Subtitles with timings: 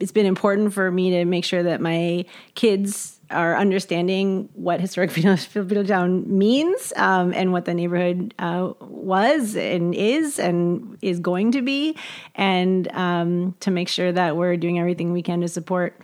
[0.00, 5.10] it's been important for me to make sure that my kids are understanding what historic
[5.12, 11.52] Filipino town means um, and what the neighborhood uh, was and is and is going
[11.52, 11.96] to be,
[12.34, 16.00] and um, to make sure that we're doing everything we can to support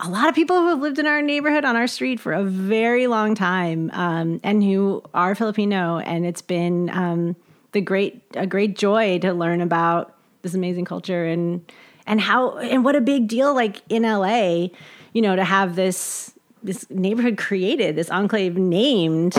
[0.00, 2.44] a lot of people who have lived in our neighborhood on our street for a
[2.44, 7.34] very long time um, and who are Filipino, and it's been um,
[7.72, 11.64] the great a great joy to learn about this amazing culture and
[12.06, 14.68] and how and what a big deal like in LA,
[15.12, 19.34] you know, to have this this neighborhood created, this enclave named.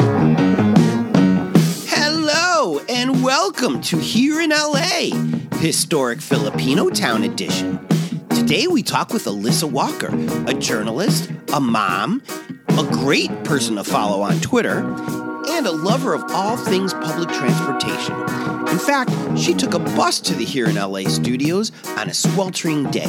[1.87, 5.09] Hello and welcome to Here in LA,
[5.57, 7.85] Historic Filipino Town Edition.
[8.29, 10.09] Today we talk with Alyssa Walker,
[10.47, 12.21] a journalist, a mom,
[12.69, 14.79] a great person to follow on Twitter,
[15.49, 18.54] and a lover of all things public transportation.
[18.67, 22.89] In fact, she took a bus to the Here in LA studios on a sweltering
[22.91, 23.05] day.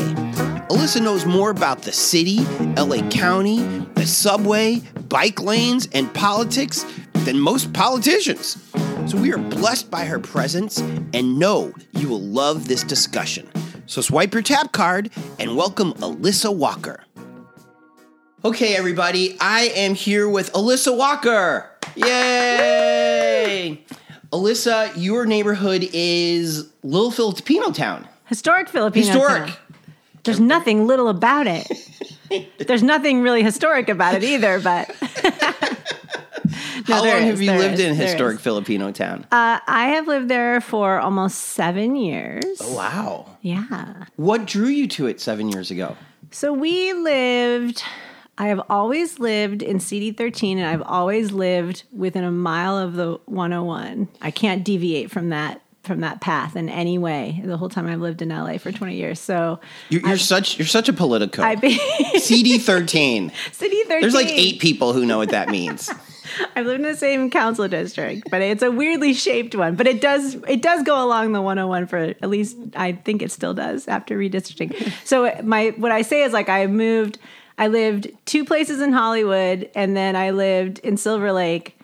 [0.68, 2.40] Alyssa knows more about the city,
[2.76, 3.58] LA County,
[3.94, 6.84] the subway, bike lanes, and politics
[7.24, 8.62] than most politicians.
[9.06, 10.78] So we are blessed by her presence
[11.14, 13.48] and know you will love this discussion.
[13.86, 17.04] So swipe your tap card and welcome Alyssa Walker.
[18.44, 21.70] Okay, everybody, I am here with Alyssa Walker.
[21.96, 23.84] Yay!
[24.32, 28.06] Alyssa, your neighborhood is Little Filipino Town.
[28.26, 29.46] Historic Filipino Historic.
[29.46, 29.56] town.
[30.24, 31.68] There's nothing little about it.
[32.66, 34.90] There's nothing really historic about it either, but
[36.86, 38.42] How long is, have you lived is, in historic is.
[38.42, 39.26] Filipino town?
[39.30, 42.44] uh, I have lived there for almost seven years.
[42.60, 43.36] Oh, wow.
[43.42, 44.06] Yeah.
[44.16, 45.96] What drew you to it seven years ago?
[46.32, 47.84] So we lived,
[48.38, 53.18] I have always lived in CD13 and I've always lived within a mile of the
[53.26, 54.08] 101.
[54.20, 58.00] I can't deviate from that from that path in any way the whole time I've
[58.00, 59.20] lived in LA for 20 years.
[59.20, 61.42] So You're, you're such you're such a politico.
[61.42, 61.78] I've been
[62.18, 63.30] CD thirteen.
[63.52, 63.88] CD13.
[63.88, 65.88] There's like eight people who know what that means.
[66.56, 69.76] I've lived in the same council district, but it's a weirdly shaped one.
[69.76, 73.30] But it does it does go along the 101 for at least I think it
[73.30, 74.92] still does after redistricting.
[75.06, 77.18] so my what I say is like I moved
[77.58, 81.75] I lived two places in Hollywood and then I lived in Silver Lake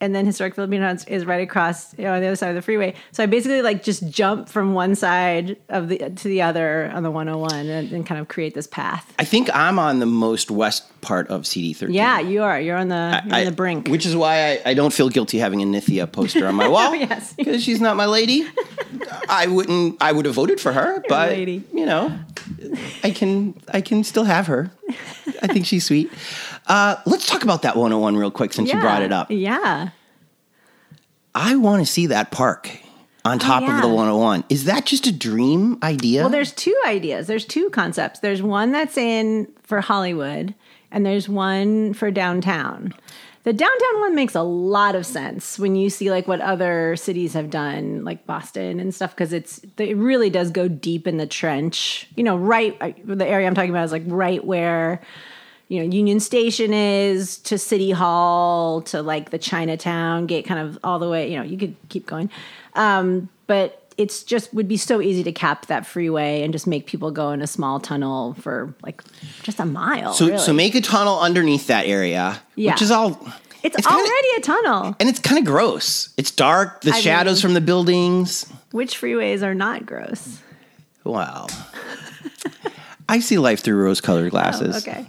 [0.00, 2.54] and then historic Filipino House is right across you know, on the other side of
[2.54, 2.94] the freeway.
[3.12, 7.02] So I basically like just jump from one side of the to the other on
[7.02, 9.12] the 101 and, and kind of create this path.
[9.18, 11.94] I think I'm on the most west part of CD thirteen.
[11.94, 12.60] Yeah, you are.
[12.60, 13.88] You're on the you're on the brink.
[13.88, 16.94] Which is why I, I don't feel guilty having a Nithya poster on my wall.
[16.94, 17.32] Yes.
[17.34, 18.46] Because she's not my lady.
[19.28, 21.62] I wouldn't I would have voted for her, but lady.
[21.72, 22.18] you know,
[23.02, 24.70] I can I can still have her.
[25.42, 26.10] I think she's sweet.
[26.66, 29.28] Uh, let's talk about that 101 real quick since you brought it up.
[29.30, 29.90] Yeah.
[31.34, 32.70] I want to see that park
[33.24, 33.80] on top of yeah.
[33.80, 34.44] the 101.
[34.48, 36.22] Is that just a dream idea?
[36.22, 37.26] Well, there's two ideas.
[37.26, 38.20] There's two concepts.
[38.20, 40.54] There's one that's in for Hollywood,
[40.90, 42.94] and there's one for downtown.
[43.42, 47.32] The downtown one makes a lot of sense when you see like what other cities
[47.32, 51.26] have done, like Boston and stuff, because it's it really does go deep in the
[51.26, 52.06] trench.
[52.16, 55.00] You know, right the area I'm talking about is like right where
[55.70, 60.78] you know Union Station is to City Hall to like the Chinatown gate, kind of
[60.84, 61.30] all the way.
[61.32, 62.28] You know, you could keep going,
[62.74, 66.86] um, but it's just would be so easy to cap that freeway and just make
[66.86, 69.02] people go in a small tunnel for like
[69.42, 70.12] just a mile.
[70.12, 70.38] so really.
[70.38, 72.72] so make a tunnel underneath that area, Yeah.
[72.72, 73.10] which is all
[73.62, 74.96] it's, kinda- already a tunnel.
[74.98, 76.08] and it's kind of gross.
[76.16, 78.46] It's dark, the I shadows mean- from the buildings.
[78.72, 80.38] Which freeways are not gross?
[81.04, 81.46] Wow.
[83.08, 84.76] I see life through rose-colored glasses.
[84.76, 85.06] Oh, Okay.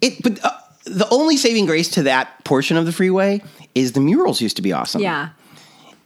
[0.00, 0.50] It, but uh,
[0.84, 3.42] the only saving grace to that portion of the freeway
[3.74, 5.00] is the murals used to be awesome.
[5.00, 5.30] Yeah,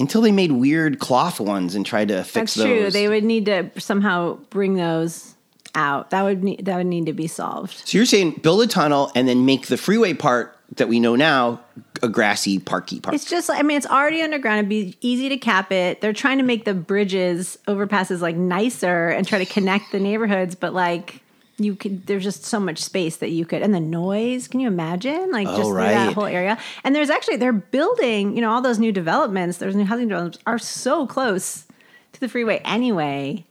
[0.00, 2.64] Until they made weird cloth ones and tried to fix that's those.
[2.66, 2.90] true.
[2.90, 5.34] They would need to somehow bring those
[5.74, 6.10] out.
[6.10, 7.82] That would need that would need to be solved.
[7.86, 11.14] so you're saying build a tunnel and then make the freeway part that we know
[11.16, 11.60] now
[12.02, 13.14] a grassy parky part.
[13.14, 14.58] It's just, I mean, it's already underground.
[14.58, 16.00] It'd be easy to cap it.
[16.02, 20.54] They're trying to make the bridges, overpasses, like nicer and try to connect the neighborhoods,
[20.54, 21.22] but like
[21.58, 24.48] you could, there's just so much space that you could, and the noise.
[24.48, 25.30] Can you imagine?
[25.32, 25.92] Like just through right.
[25.92, 26.56] that whole area.
[26.84, 29.58] And there's actually they're building, you know, all those new developments.
[29.58, 31.66] There's new housing developments are so close
[32.12, 33.44] to the freeway anyway.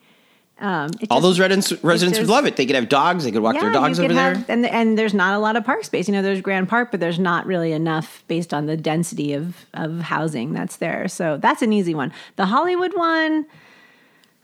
[0.59, 2.55] Um, All just- those residents, residents would love it.
[2.55, 3.25] They could have dogs.
[3.25, 4.43] They could walk their dogs over could there.
[4.47, 6.07] and and there's not a lot of park space.
[6.07, 9.65] You know, there's Grand Park, but there's not really enough based on the density of
[9.75, 11.07] of housing that's there.
[11.09, 12.11] So that's an easy one.
[12.37, 13.45] The Hollywood one,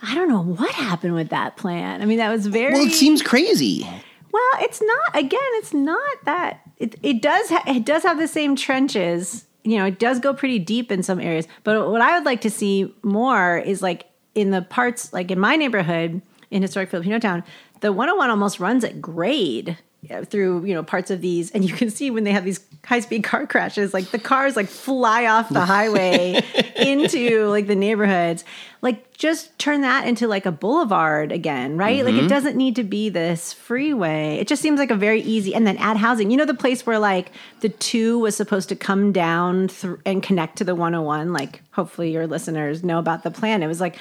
[0.05, 2.01] I don't know what happened with that plan.
[2.01, 3.87] I mean, that was very well, it seems crazy.
[4.31, 4.43] well.
[4.59, 5.39] It's not again.
[5.53, 6.61] It's not that.
[6.77, 9.45] It it does ha- it does have the same trenches.
[9.63, 11.47] You know, it does go pretty deep in some areas.
[11.63, 15.39] But what I would like to see more is like in the parts like in
[15.39, 16.21] my neighborhood
[16.51, 17.43] in historic Filipino town,
[17.79, 19.77] the 101 almost runs at grade
[20.11, 22.59] Uh, through you know parts of these and you can see when they have these
[22.83, 26.41] high speed car crashes like the cars like fly off the highway
[26.75, 28.43] into like the neighborhoods.
[28.81, 32.03] Like just turn that into like a boulevard again right?
[32.03, 32.27] Like it mm-hmm.
[32.27, 34.35] doesn't need to be this freeway.
[34.39, 36.31] It just seems like a very easy and then add housing.
[36.31, 40.21] You know the place where like the 2 was supposed to come down thr and
[40.21, 43.63] connect to the 101 like hopefully your listeners know about the plan.
[43.63, 43.95] It was like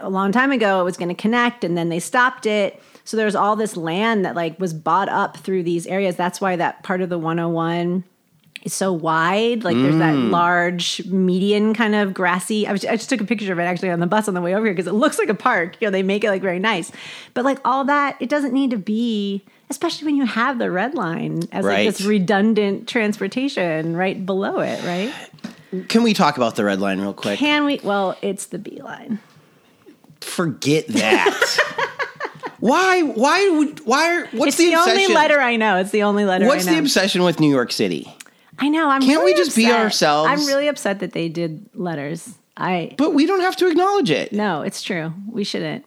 [0.00, 3.16] a long time ago it was going to connect and then they stopped it so
[3.16, 6.14] there's all this land that like was bought up through these areas.
[6.14, 8.04] That's why that part of the 101
[8.64, 9.64] is so wide.
[9.64, 10.28] Like there's that mm.
[10.28, 13.88] large median kind of grassy I, was, I just took a picture of it actually
[13.88, 15.78] on the bus on the way over here because it looks like a park.
[15.80, 16.92] You know they make it like very nice.
[17.32, 20.94] But like all that it doesn't need to be especially when you have the red
[20.94, 21.86] line as Right.
[21.86, 25.88] like this redundant transportation right below it right?
[25.88, 27.38] Can we talk about the red line real quick?
[27.38, 27.80] can we?
[27.82, 29.18] Well it's the b line
[30.20, 32.04] Forget that.
[32.60, 33.02] why?
[33.02, 33.80] Why would?
[33.86, 34.16] Why?
[34.20, 35.76] are- What's it's the, the, only letter I know.
[35.78, 36.76] It's the only letter What's I know.
[36.76, 38.12] the obsession with New York City?
[38.58, 38.88] I know.
[38.90, 40.30] I'm Can't we really just be ourselves?
[40.30, 42.34] I'm really upset that they did letters.
[42.56, 44.32] I But we don't have to acknowledge it.
[44.32, 45.12] no, it's true.
[45.30, 45.84] We shouldn't.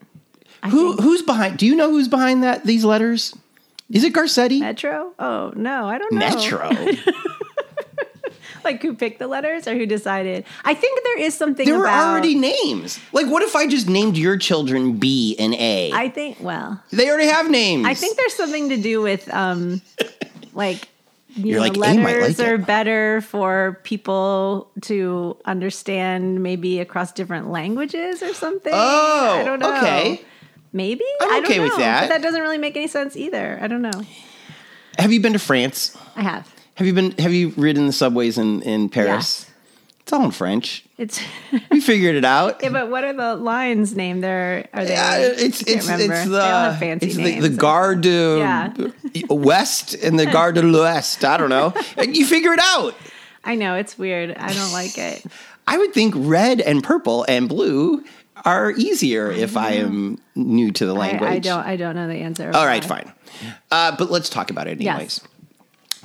[0.63, 0.91] I Who?
[0.91, 1.57] think Who's behind?
[1.57, 2.65] Do you know who's behind that?
[2.65, 3.35] These letters?
[3.89, 4.59] Is it Garcetti?
[4.61, 5.11] Metro?
[5.19, 6.19] Oh no, I don't know.
[6.19, 6.69] Metro.
[8.65, 10.45] Like who picked the letters or who decided?
[10.63, 11.65] I think there is something.
[11.65, 12.99] there were already names.
[13.11, 15.91] Like, what if I just named your children B and A?
[15.93, 16.37] I think.
[16.39, 17.87] Well, they already have names.
[17.87, 19.81] I think there's something to do with um,
[20.53, 20.87] like.
[21.33, 27.13] You You're know, like, letters like are it." better for people to understand, maybe across
[27.13, 28.73] different languages or something.
[28.75, 29.77] Oh, I don't know.
[29.77, 30.21] okay.
[30.73, 32.01] Maybe I'm I don't okay with that.
[32.01, 33.57] But that doesn't really make any sense either.
[33.61, 34.01] I don't know.
[34.97, 35.97] Have you been to France?
[36.17, 36.53] I have.
[36.81, 37.11] Have you been?
[37.19, 39.45] Have you ridden the subways in in Paris?
[39.45, 39.47] Yes.
[39.99, 40.83] It's all in French.
[40.97, 41.21] It's
[41.69, 42.59] We figured it out.
[42.63, 44.23] yeah, but what are the lines named?
[44.23, 44.93] There are they?
[44.93, 46.13] Yeah, it's I can't it's remember.
[46.15, 47.43] it's They all have the fancy it's the, names.
[47.43, 48.73] the Gare de Yeah.
[49.29, 51.23] West and the Gare de l'Ouest.
[51.23, 51.73] I don't know.
[52.01, 52.95] You figure it out.
[53.43, 54.35] I know it's weird.
[54.35, 55.23] I don't like it.
[55.67, 58.03] I would think red and purple and blue
[58.43, 61.29] are easier if I am new to the language.
[61.29, 61.63] I don't.
[61.63, 62.49] I don't know the answer.
[62.51, 63.03] All right, Why.
[63.03, 63.13] fine.
[63.69, 65.21] Uh, but let's talk about it Yes.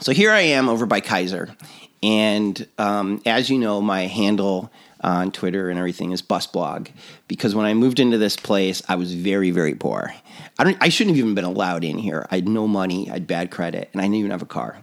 [0.01, 1.57] So here I am over by Kaiser,
[2.03, 4.71] and um, as you know, my handle
[5.01, 6.91] on Twitter and everything is busblog
[7.29, 10.15] because when I moved into this place, I was very, very poor.
[10.59, 10.77] I don't.
[10.83, 12.27] I shouldn't have even been allowed in here.
[12.31, 13.09] I had no money.
[13.09, 14.83] I had bad credit, and I didn't even have a car.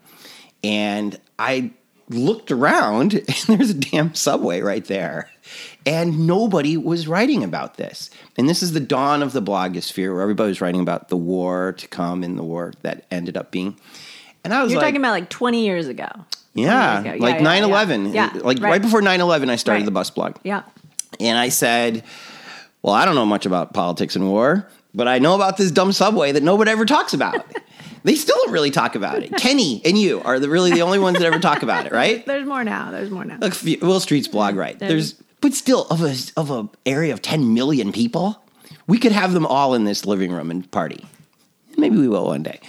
[0.64, 1.72] And I
[2.10, 5.30] looked around, and there's a damn subway right there.
[5.86, 8.10] And nobody was writing about this.
[8.36, 11.74] And this is the dawn of the blogosphere where everybody was writing about the war
[11.74, 13.78] to come and the war that ended up being.
[14.44, 16.08] And I was You're like, talking about like 20 years ago.
[16.54, 17.24] yeah, years ago.
[17.26, 18.14] like Yeah, 9/11.
[18.14, 18.30] yeah.
[18.36, 18.72] Like Right.
[18.72, 19.86] right, before 9 11, I started Right.
[19.86, 20.36] the bus blog.
[20.44, 20.64] Yeah.
[21.20, 22.04] And I said,
[22.82, 25.92] Well, I don't know much about politics and war, but I know about this dumb
[25.94, 27.46] subway that nobody ever talks about.
[28.04, 29.36] they still don't really talk about it.
[29.38, 32.26] Kenny and you are the, really the only ones that ever talk about it, right?
[32.26, 32.92] There's more now.
[32.92, 33.38] There's more now.
[33.40, 34.78] Look, Will Street's blog, right?
[34.78, 38.42] There's, but still, of a of a area of 10 million people,
[38.88, 41.06] we could have them all in this living room and party.
[41.78, 42.60] Maybe we will one day.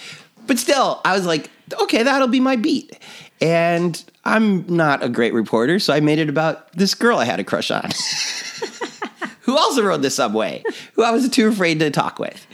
[0.46, 1.50] But still, I was like,
[1.82, 2.98] okay, that'll be my beat.
[3.40, 7.40] And I'm not a great reporter, so I made it about this girl I had
[7.40, 7.90] a crush on.
[9.44, 10.62] who also rode the subway,
[10.94, 12.46] who I was too afraid to talk with.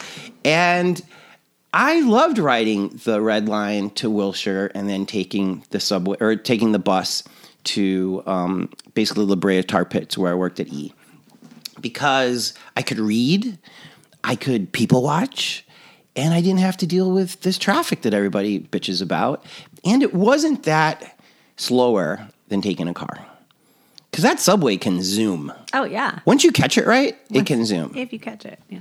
[0.44, 1.00] And
[1.72, 6.72] I loved riding the red line to Wilshire and then taking the subway or taking
[6.72, 7.22] the bus
[7.62, 10.92] to um, basically La Brea Tar Pits where I worked at E
[11.80, 13.58] because I could read,
[14.24, 15.64] I could people watch,
[16.16, 19.44] and I didn't have to deal with this traffic that everybody bitches about.
[19.84, 21.18] And it wasn't that
[21.56, 23.26] slower than taking a car
[24.10, 25.52] because that subway can zoom.
[25.72, 26.18] Oh, yeah.
[26.24, 27.92] Once you catch it right, it can zoom.
[27.94, 28.58] If you catch it.
[28.68, 28.80] Yeah.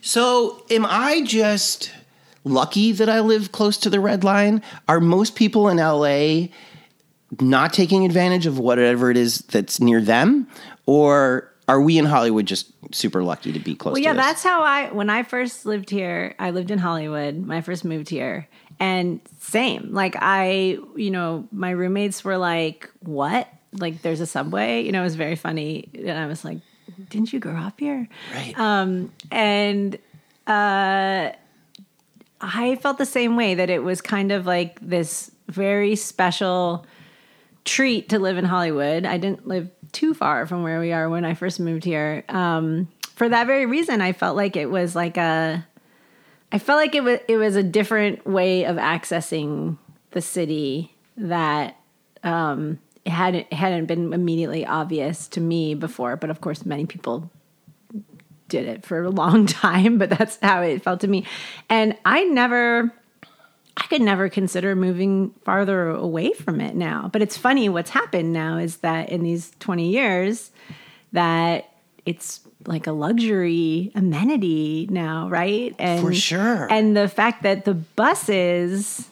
[0.00, 1.92] So, am I just
[2.44, 4.62] lucky that I live close to the red line?
[4.88, 6.48] Are most people in LA
[7.40, 10.46] not taking advantage of whatever it is that's near them?
[10.86, 14.24] Or are we in Hollywood just super lucky to be close Well, to yeah, this?
[14.24, 18.08] that's how I, when I first lived here, I lived in Hollywood My first moved
[18.08, 18.48] here.
[18.80, 23.48] And same, like I, you know, my roommates were like, what?
[23.72, 24.82] Like there's a subway?
[24.82, 25.88] You know, it was very funny.
[25.94, 26.58] And I was like,
[27.10, 28.08] didn't you grow up here?
[28.34, 28.58] right.
[28.58, 29.96] Um, and
[30.46, 31.32] uh,
[32.40, 36.86] I felt the same way that it was kind of like this very special
[37.68, 39.04] treat to live in Hollywood.
[39.04, 42.24] I didn't live too far from where we are when I first moved here.
[42.28, 45.66] Um, for that very reason, I felt like it was like a,
[46.50, 49.76] I felt like it was it was a different way of accessing
[50.12, 51.76] the city that
[52.22, 56.16] um, hadn't hadn't been immediately obvious to me before.
[56.16, 57.30] But of course, many people
[58.48, 61.26] did it for a long time, but that's how it felt to me.
[61.68, 62.92] And I never
[63.78, 67.08] I could never consider moving farther away from it now.
[67.12, 70.50] But it's funny what's happened now is that in these 20 years
[71.12, 71.70] that
[72.04, 75.76] it's like a luxury amenity now, right?
[75.78, 76.66] And For sure.
[76.70, 79.08] And the fact that the buses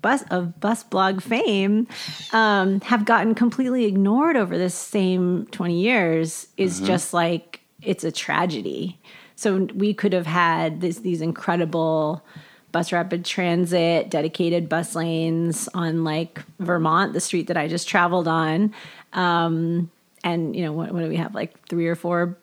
[0.00, 1.88] bus of bus blog fame
[2.32, 8.12] um, have gotten completely ignored over this same 20 years is just like it's a
[8.12, 9.00] tragedy.
[9.34, 12.24] So we could have had this, these incredible
[12.72, 18.28] bus rapid transit dedicated bus lanes on like Vermont, the street that I just traveled
[18.28, 18.74] on.
[19.12, 19.90] Um,
[20.24, 22.36] and you know what, what do we have like three or four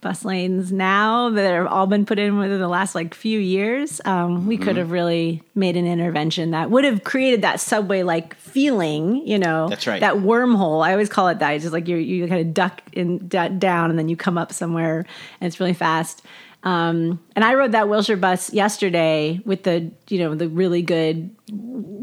[0.00, 4.02] bus lanes now that have all been put in within the last like few years
[4.04, 4.64] um, we Mm-hmm.
[4.64, 9.38] could have really made an intervention that would have created that subway like feeling you
[9.38, 10.00] know That's right.
[10.00, 12.82] that wormhole i always call it that it's just like you you kind of duck
[12.92, 15.06] in d- down and then you come up somewhere
[15.40, 16.20] and it's really fast
[16.64, 21.30] um, and i rode that wilshire bus yesterday with the you know the really good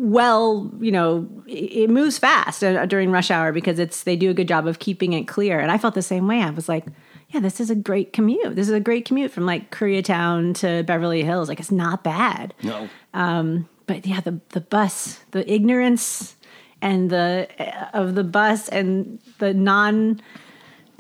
[0.02, 4.34] well, you know, it, moves fast uh, during rush hour because it's they do a
[4.34, 5.60] good job of keeping it clear.
[5.60, 6.42] And I felt the same way.
[6.42, 6.86] I was like,
[7.30, 8.56] yeah, this is a great commute.
[8.56, 11.48] This is a great commute from like Koreatown to Beverly Hills.
[11.48, 12.54] Like it's not bad.
[12.64, 12.90] No.
[13.88, 16.36] But yeah, the the bus, the ignorance
[16.82, 20.22] and the uh, of the bus and the non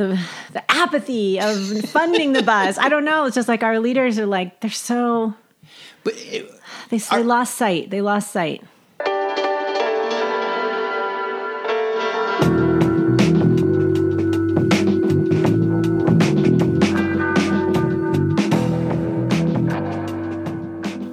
[0.01, 0.20] the
[0.53, 2.77] the apathy of funding the bus.
[2.77, 3.25] I don't know.
[3.25, 5.34] It's just like our leaders are like they're so
[6.03, 6.51] But it,
[6.89, 7.89] they, they lost sight.
[7.89, 8.63] They lost sight.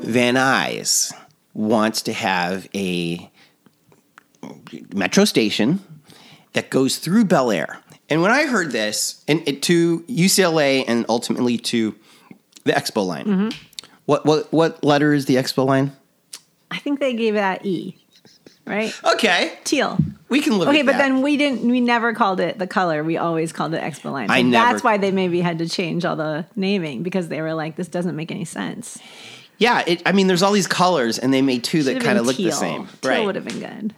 [0.08, 1.12] Van Nuys
[1.52, 3.30] wants to have a
[4.94, 5.80] metro station
[6.54, 7.78] that goes through Bel Air.
[8.10, 11.94] And when I heard this, and it, to UCLA and ultimately to
[12.64, 13.48] the Expo line, Mm-hmm.
[14.06, 15.92] what what what letter is the Expo line?
[16.70, 17.96] I think they gave it that E,
[18.66, 18.92] right?
[19.14, 19.98] Okay, Teal.
[20.28, 20.68] we can live.
[20.68, 20.98] Okay, but that.
[20.98, 21.66] then we didn't.
[21.68, 23.02] We never called it the color.
[23.04, 24.28] We always called it Expo Line.
[24.28, 27.40] So I never- That's why they maybe had to change all the naming because they
[27.42, 28.98] were like, this doesn't make any sense.
[29.58, 32.24] yeah, it, I mean, there's all these colors, and they made two that kind of
[32.26, 33.24] look the same, Teal right?
[33.26, 33.94] would have been good.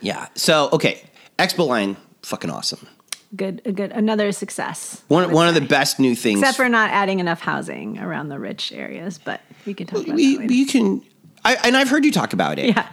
[0.00, 0.28] Yeah.
[0.34, 1.02] So okay,
[1.38, 2.86] Expo line, fucking awesome.
[3.34, 5.02] Good, a good, another success.
[5.08, 6.40] One one of the best new things.
[6.40, 9.18] except for not adding enough housing around the rich areas.
[9.18, 10.54] But we can talk about we, that later.
[10.54, 11.02] you can,
[11.44, 12.66] I, and I've heard you talk about it.
[12.76, 12.88] yeah,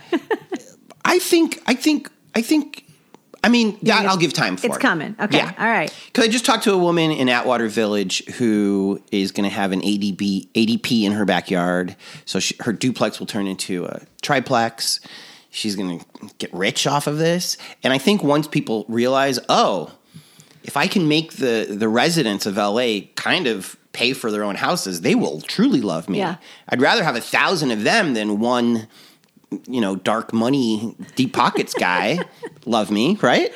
[1.06, 2.86] I think, I think, I think.
[3.44, 4.80] I mean, yeah, it's- I'll give time for it's it.
[4.82, 5.16] coming.
[5.20, 5.54] Okay, Yeah.
[5.58, 5.92] all right.
[6.06, 9.72] Because I just talked to a woman in Atwater Village who is going to have
[9.72, 11.96] an ADB, ADP in her backyard.
[12.26, 15.00] So she, her duplex will turn into a triplex.
[15.50, 16.06] She's going to
[16.38, 17.58] get rich off of this.
[17.84, 19.92] And I think once people realize, oh,
[20.64, 24.56] if I can make the, the residents of LA kind of pay for their own
[24.56, 26.20] houses, they will truly love me.
[26.20, 26.36] Yeah.
[26.70, 28.88] I'd rather have a thousand of them than one,
[29.68, 32.20] you know, dark money, deep pockets guy
[32.66, 33.52] love me, right?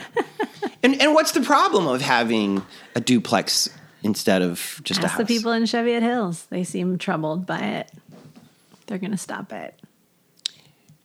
[0.84, 2.64] And and what's the problem of having
[2.96, 3.70] a duplex
[4.04, 5.20] instead of just a Ask house?
[5.20, 6.46] the people in Cheviot Hills.
[6.50, 7.92] They seem troubled by it.
[8.88, 9.80] They're going to stop it.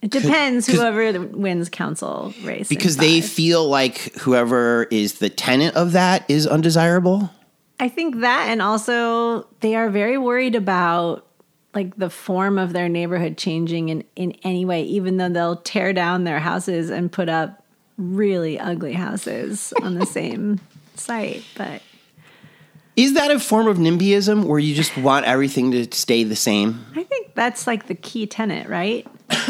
[0.03, 2.69] It depends whoever wins council race.
[2.69, 7.31] because they feel like whoever is the tenant of that is undesirable.
[7.79, 11.27] I think that, and also they are very worried about
[11.75, 15.93] like the form of their neighborhood changing in in any way, even though they'll tear
[15.93, 17.65] down their houses and put up
[17.97, 20.61] really ugly houses on the same
[20.95, 21.45] site.
[21.57, 21.83] But
[22.97, 26.85] Is that a form of NIMBYism where you just want everything to stay the same?
[26.97, 29.07] I think that's like the key tenet, right?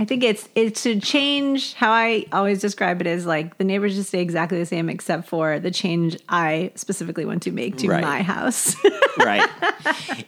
[0.00, 3.96] I think it's it's to change how I always describe it as like the neighbors
[3.96, 7.88] just stay exactly the same except for the change I specifically want to make to
[7.88, 8.02] Right.
[8.02, 8.76] my house.
[9.18, 9.48] Right.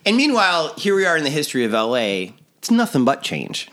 [0.05, 2.33] and meanwhile, here we are in the history of LA.
[2.59, 3.71] It's nothing but change.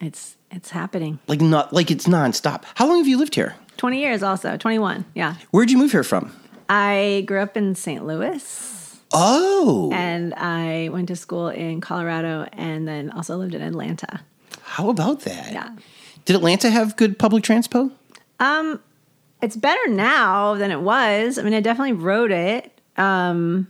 [0.00, 1.20] it's it's happening.
[1.28, 2.64] Like not like it's nonstop.
[2.74, 3.54] How long have you lived here?
[3.76, 5.04] 20 years also, 21.
[5.14, 5.36] Yeah.
[5.52, 6.32] Where'd you move here from?
[6.68, 8.04] I grew up in St.
[8.04, 14.20] Louis Oh, and I went to school in Colorado and then also lived in Atlanta.
[14.76, 15.52] How about that?
[15.52, 15.70] Yeah.
[16.26, 17.90] Did Atlanta have good public transpo?
[19.40, 21.38] It's better now than it was.
[21.38, 22.78] I mean, I definitely rode it.
[22.96, 23.68] Um,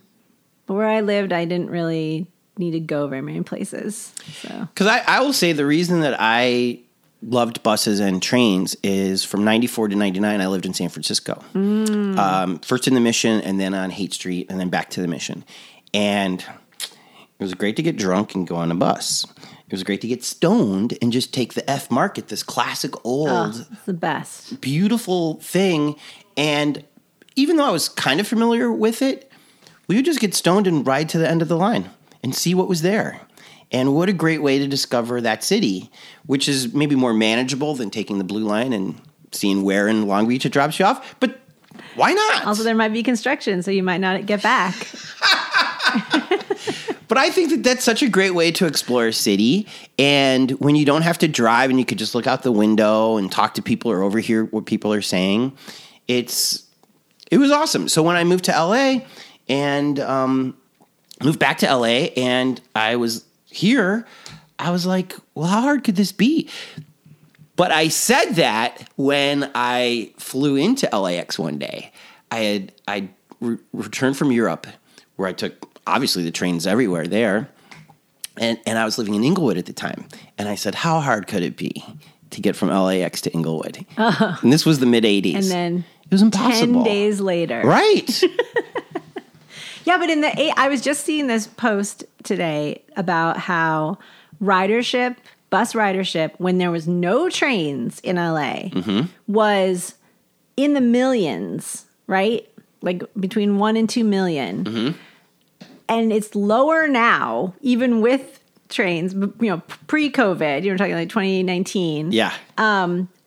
[0.67, 2.27] but where I lived, I didn't really
[2.59, 4.13] need to go very many places.
[4.41, 6.81] So, Because I, I will say the reason that I
[7.23, 11.43] loved buses and trains is from 94 to 99, I lived in San Francisco.
[11.55, 15.09] Um, first in the Mission and then on Haight Street and then back to the
[15.09, 15.45] Mission.
[15.95, 16.41] And
[16.81, 19.27] it was great to get drunk and go on a bus.
[19.69, 23.29] It was great to get stoned and just take the F Market, this classic old,
[23.29, 24.61] oh, the best.
[24.61, 25.97] beautiful thing.
[26.37, 26.85] And
[27.35, 29.31] even though I was kind of familiar with it,
[29.89, 31.91] we would just get stoned and ride to the end of the line
[32.23, 33.21] and see what was there.
[33.73, 35.91] And what a great way to discover that city,
[36.27, 39.01] which is maybe more manageable than taking the blue line and
[39.33, 41.17] seeing where in Long Beach it drops you off.
[41.19, 41.41] But
[41.97, 42.47] why not?
[42.47, 44.75] Also, there might be construction, so you might not get back.
[47.09, 49.67] But I think that that's such a great way to explore a city.
[49.99, 53.17] And when you don't have to drive and you could just look out the window
[53.17, 55.57] and talk to people or overhear what people are saying,
[56.09, 56.65] it's
[57.31, 57.89] it was awesome.
[57.89, 59.01] So when I moved to LA
[59.49, 60.57] and um,
[61.23, 64.07] moved back to LA and I was here,
[64.59, 66.49] I was like, well, how hard could this be?
[67.57, 71.93] But I said that when I flew into LAX one day.
[72.31, 73.09] I had I
[73.41, 74.67] re- returned from Europe,
[75.17, 77.49] where I took obviously the trains everywhere there,
[78.37, 80.07] and and I was living in Inglewood at the time.
[80.39, 81.85] And I said, how hard could it be
[82.31, 83.85] to get from LAX to Inglewood?
[83.99, 84.39] Oh.
[84.43, 86.85] And this was the mid '80s, And then it was impossible.
[86.85, 87.63] 10 days later.
[87.65, 88.23] right?
[89.87, 93.99] Yeah, but in the eight, I was just seeing this post today about how
[94.43, 95.17] ridership,
[95.49, 99.07] bus ridership, when there was no trains in LA, mm-hmm.
[99.33, 99.95] was
[100.57, 102.49] in the millions, right?
[102.83, 104.65] Like between one and two million.
[104.65, 104.99] Mm-hmm.
[105.89, 111.09] And it's lower now, even with trains, you know, pre COVID, you were talking like
[111.09, 112.13] 2019.
[112.13, 112.33] yeah.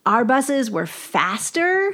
[0.06, 1.94] Our buses were faster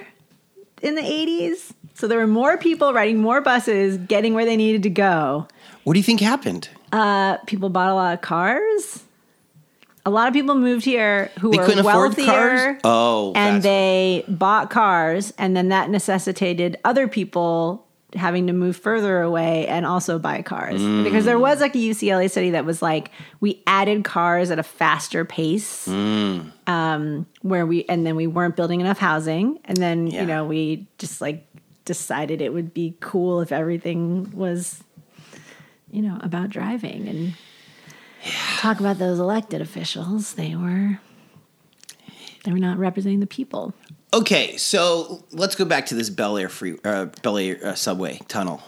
[0.82, 1.74] in the 80s.
[1.96, 5.48] So there were more people riding more buses, getting where they needed to go.
[5.84, 6.70] what do you think happened?
[6.92, 9.04] Uh, people bought a lot of cars.
[10.06, 12.26] A lot of people moved here who They were couldn't afford wealthier.
[12.26, 12.82] cars?
[12.84, 17.85] Oh, and they bought cars, and then that necessitated other people
[18.16, 21.04] having to move further away and also buy cars Mm.
[21.04, 24.64] because there was like a UCLA study that was like we added cars at a
[24.64, 26.52] faster pace Mm.
[26.68, 30.22] um, where we and then we weren't building enough housing and then Yeah.
[30.22, 31.46] you know we just like
[31.84, 34.84] decided it would be cool if everything was
[35.92, 37.34] you know about driving and
[38.58, 41.00] talk about those elected officials they were
[42.44, 43.74] they were not representing the people
[44.14, 48.20] Okay, so let's go back to this Bel Air free uh, Bel Air uh, subway
[48.28, 48.62] tunnel.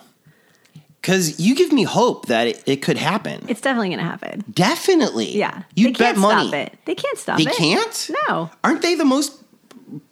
[1.02, 3.46] Because you give me hope that it, it could happen.
[3.48, 5.38] it's definitely going to happen Definitely.
[5.38, 6.48] yeah You they bet can't money.
[6.50, 8.12] stop it they can't stop They it They can't?
[8.28, 9.42] no Aren't they the most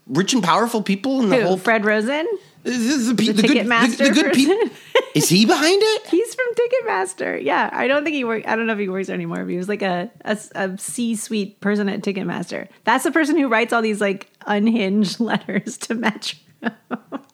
[0.07, 2.25] rich and powerful people in the who whole fred rosen
[2.65, 4.58] the, the, pe- the, the good, the, the good people?
[5.15, 6.08] Is he behind it?
[6.08, 7.41] He's from Ticketmaster.
[7.41, 8.45] Yeah, I don't think he works.
[8.47, 9.38] I don't know if he works there anymore.
[9.38, 12.67] But he was like a, a, a C-suite person at Ticketmaster.
[12.84, 16.39] That's the person who writes all these like unhinged letters to Metro.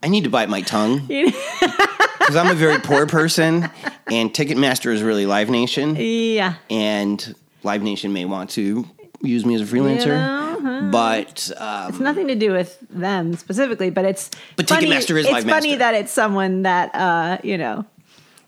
[0.04, 3.70] I need to bite my tongue because I'm a very poor person,
[4.08, 8.86] and Ticketmaster is really Live Nation, yeah, and Live Nation may want to
[9.22, 10.51] use me as a freelancer, know,
[10.90, 15.26] but um, it's nothing to do with them specifically, but it's But funny, Ticketmaster is
[15.28, 15.78] It's funny Master.
[15.78, 17.86] that it's someone that uh, you know.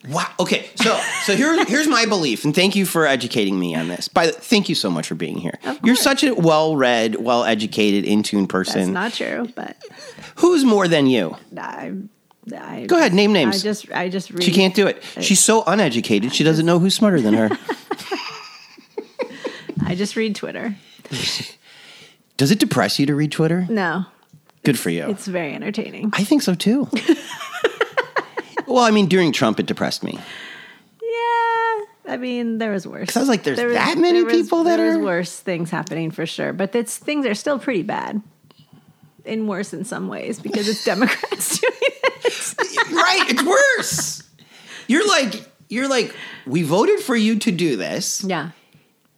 [0.10, 0.28] Wow.
[0.39, 0.69] Okay.
[0.76, 4.08] So so here here's my belief, and thank you for educating me on this.
[4.10, 5.58] By the, thank you so much for being here.
[5.84, 8.91] You're such a well-read, well-educated, in-tune That's person.
[8.93, 9.78] not true, but
[10.38, 11.38] Who's more than you?
[11.58, 11.93] I,
[12.54, 13.63] I Go ahead, name I names.
[13.63, 14.43] just I just read.
[14.43, 15.02] She can't do it.
[15.22, 16.34] She's so uneducated.
[16.36, 17.50] She doesn't know who's smarter than her.
[19.86, 20.76] I just read Twitter.
[22.38, 23.65] Does it depress you to read Twitter?
[23.69, 24.06] No,
[24.63, 25.08] Good for you.
[25.10, 26.10] it's very entertaining.
[26.13, 26.89] I think so too.
[28.67, 30.17] well, I mean, during Trump, it depressed me.
[31.02, 33.15] Yeah, I mean, there was worse.
[33.15, 36.12] I was like, there's There was- that many was- people that are- worse things happening
[36.12, 38.22] for sure, but it's things are still pretty bad,
[39.26, 42.91] and worse in some ways because it's Democrats doing it.
[42.91, 43.26] right?
[43.30, 44.24] It's worse.
[44.88, 46.13] You're like, you're like,
[46.46, 48.24] we voted for you to do this.
[48.24, 48.52] yeah,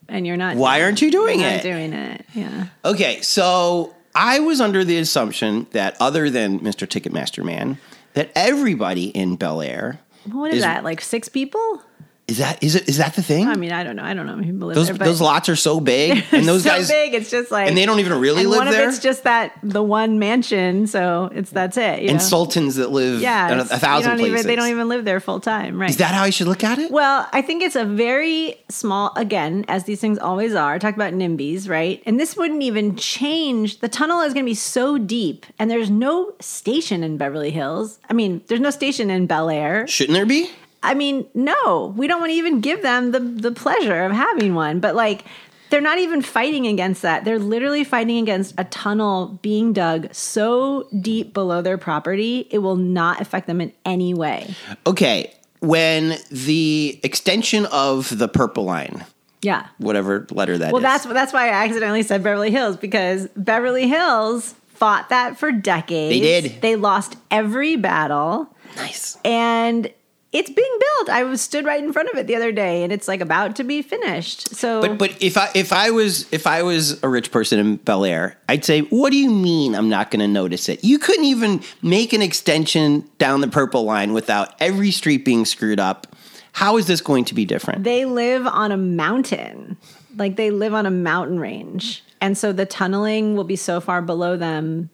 [0.07, 0.55] and you're not.
[0.55, 1.63] Why aren't you doing it?
[1.63, 2.25] Doing it.
[2.33, 2.67] Yeah.
[2.83, 6.87] Okay, so I was under the assumption that other than Mr.
[6.87, 7.77] Ticketmaster Man,
[8.13, 9.99] that everybody in Bel Air
[10.31, 10.83] What is, Is- that?
[10.83, 11.81] Like six people?
[12.27, 13.47] Is that is it is that the thing?
[13.47, 14.03] I mean, I don't know.
[14.03, 16.69] I don't know live those there, but those lots are so big, and those so
[16.69, 17.13] guys big.
[17.13, 18.87] It's just like, and they don't even really and live one there.
[18.87, 22.01] of it's just that the one mansion, so it's that's it.
[22.01, 22.23] You and know?
[22.23, 24.39] sultans that live yeah, in a, a thousand don't places.
[24.39, 25.91] Even, they don't even live there full time, right?
[25.91, 26.89] is that how I should look at it?
[26.89, 30.79] Well, I think it's a very small, again, as these things always are.
[30.79, 32.01] Talk about NIMBYs, right?
[32.07, 33.81] And this wouldn't even change.
[33.81, 37.99] The tunnel is going to be so deep, and there's no station in Beverly Hills.
[38.09, 39.85] I mean, there's no station in Bel Air.
[39.85, 40.49] Shouldn't there be?
[40.85, 44.55] I mean, no, we don't want to even give them the, the pleasure of having
[44.55, 44.79] one.
[44.79, 45.25] But like,
[45.69, 47.25] they're not even fighting against that.
[47.25, 52.75] They're literally fighting against a tunnel being dug so deep below their property, it will
[52.75, 54.53] not affect them in any way.
[54.85, 59.05] Okay, when the extension of the purple line,
[59.41, 59.65] Yeah.
[59.79, 63.87] whatever letter that is, Well, that's that's why I accidentally said Beverly Hills because Beverly
[63.87, 66.13] Hills fought that for decades.
[66.13, 66.61] They did.
[66.61, 69.17] They lost every battle, nice.
[69.25, 69.89] and
[70.35, 71.09] it's being built.
[71.09, 73.55] I was stood right in front of it the other day, and it's like about
[73.55, 74.53] to be finished.
[74.53, 77.77] So, But but if I if I was if I was a rich person in
[77.77, 80.83] Bel Air, I'd say, "What do you mean I'm not going to notice it?
[80.83, 85.79] You couldn't even make an extension down the purple line without every street being screwed
[85.79, 86.05] up.
[86.51, 89.77] How is this going to be different?" they live on a mountain,
[90.17, 94.01] like they live on a mountain range, and so the tunneling will be so far
[94.01, 94.89] below them.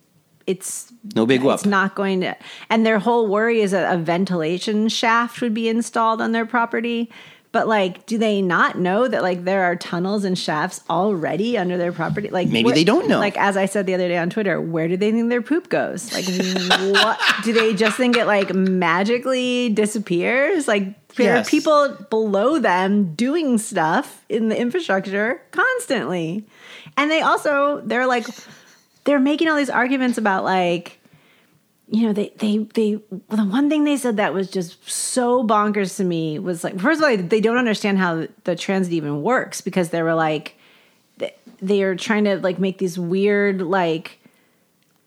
[0.51, 1.55] It's No big whoop.
[1.55, 2.35] It's not going to.
[2.69, 7.09] And their whole worry is that a ventilation shaft would be installed on their property.
[7.53, 11.77] But like, do they not know that like there are tunnels and shafts already under
[11.77, 12.29] their property?
[12.29, 13.19] Like Maybe they don't know.
[13.19, 15.67] Like as I said the other day on Twitter, where do they think their poop
[15.67, 16.13] goes?
[16.13, 16.23] Like,
[16.95, 20.65] what do they just think it like magically disappears?
[20.67, 20.83] Like
[21.15, 21.47] there Yes.
[21.47, 26.45] are people below them doing stuff in the infrastructure constantly,
[26.95, 28.25] and they also they're like
[29.03, 30.99] they're making all these arguments about like
[31.89, 32.93] you know they they they
[33.29, 37.01] the one thing they said that was just so bonkers to me was like first
[37.01, 40.55] of all they don't understand how the transit even works because they were like
[41.61, 44.19] they- are trying to like make these weird like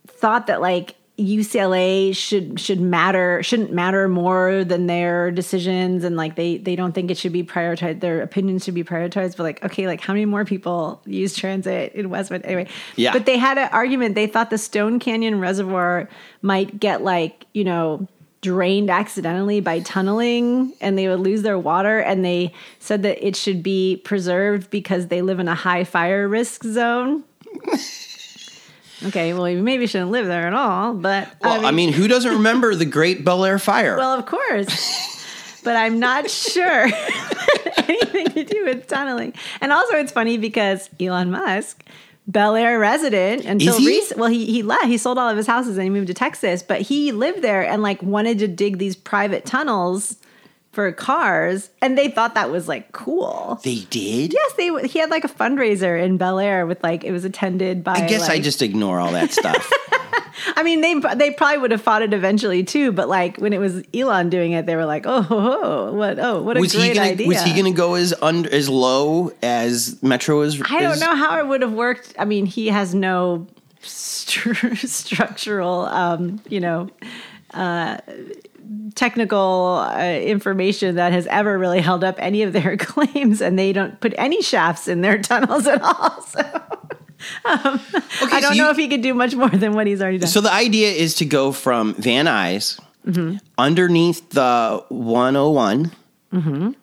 [0.07, 6.35] thought that like UCLA should should matter shouldn't matter more than their decisions and like
[6.35, 9.65] they they don't think it should be prioritized their opinions should be prioritized but like
[9.65, 12.43] okay like how many more people use transit in Westwood?
[12.45, 13.13] Anyway Yeah.
[13.13, 14.17] but they had an argument.
[14.17, 16.09] They thought the Stone Canyon Reservoir
[16.43, 18.09] might get like you know
[18.41, 23.37] drained accidentally by tunneling and they would lose their water and they said that it
[23.37, 27.23] should be preserved because they live in a high fire risk zone
[29.03, 32.31] Okay, well, you maybe shouldn't live there at all, but well, I mean, who doesn't
[32.33, 33.97] remember the Great Bel Air fire?
[33.97, 36.87] well, of course, but I'm not sure
[37.77, 39.35] anything to do with tunneling.
[39.61, 41.85] And also, it's funny because Elon Musk,
[42.27, 44.19] Bel Air resident until recent.
[44.19, 44.87] Well, he he left.
[44.87, 47.67] He sold all of his houses and he moved to Texas, but he lived there
[47.67, 50.17] and like wanted to dig these private tunnels
[50.75, 53.61] for cars, and they thought that was like cool.
[53.63, 54.33] they did.
[54.33, 54.71] Yes, they.
[54.89, 57.93] He had like a fundraiser in Bel Air with like it was attended by.
[57.95, 59.71] I guess I just ignore all that stuff.
[60.57, 63.59] I mean, they they probably would have fought it eventually too, but like when it
[63.59, 66.19] was Elon doing it, they were like, "Oh, ho, what?
[66.19, 68.69] Oh, what a was great he gonna idea!" was he gonna go as under as
[68.69, 70.61] low as Metro is?
[70.61, 72.15] I don't is- know how it would have worked.
[72.19, 73.47] I mean, he has no
[73.83, 76.91] stru- structural, um, you know,
[77.53, 77.99] uh,
[78.95, 83.73] technical uh, information that has ever really held up any of their claims, and they
[83.73, 86.23] don't put any shafts in their tunnels at all.
[86.35, 86.41] So.
[87.47, 87.81] Um,
[88.31, 90.29] I don't you- know if he could do much more than what he's already done.
[90.29, 92.79] So the idea is to go from Van Nuys
[93.57, 95.93] underneath the 101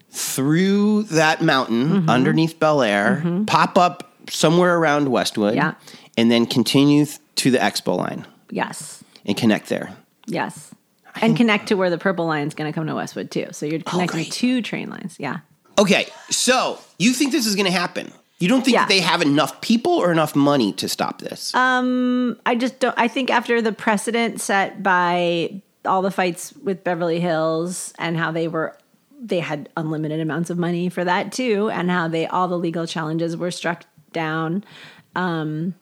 [0.10, 5.74] through that mountain underneath Bel Air, pop up somewhere around Westwood, Yeah.
[6.18, 9.04] and then continue th- to the Expo line yes.
[9.26, 9.96] and connect there.
[10.28, 10.74] Yes.
[11.22, 13.48] And connect to where the purple line's going to come to Westwood too.
[13.52, 15.16] So you're connecting Oh, two train lines.
[15.20, 15.40] Yeah.
[15.78, 18.12] Okay, so you think this is going to happen?
[18.40, 18.82] You don't think Yeah.
[18.82, 21.54] that they have enough people or enough money to stop this?
[21.56, 22.96] Um, I just don't.
[22.98, 28.32] I think after the precedent set by all the fights with Beverly Hills and how
[28.32, 28.76] they were,
[29.20, 32.86] they had unlimited amounts of money for that too, and how they all the legal
[32.88, 34.64] challenges were struck down.
[35.16, 35.74] Um, is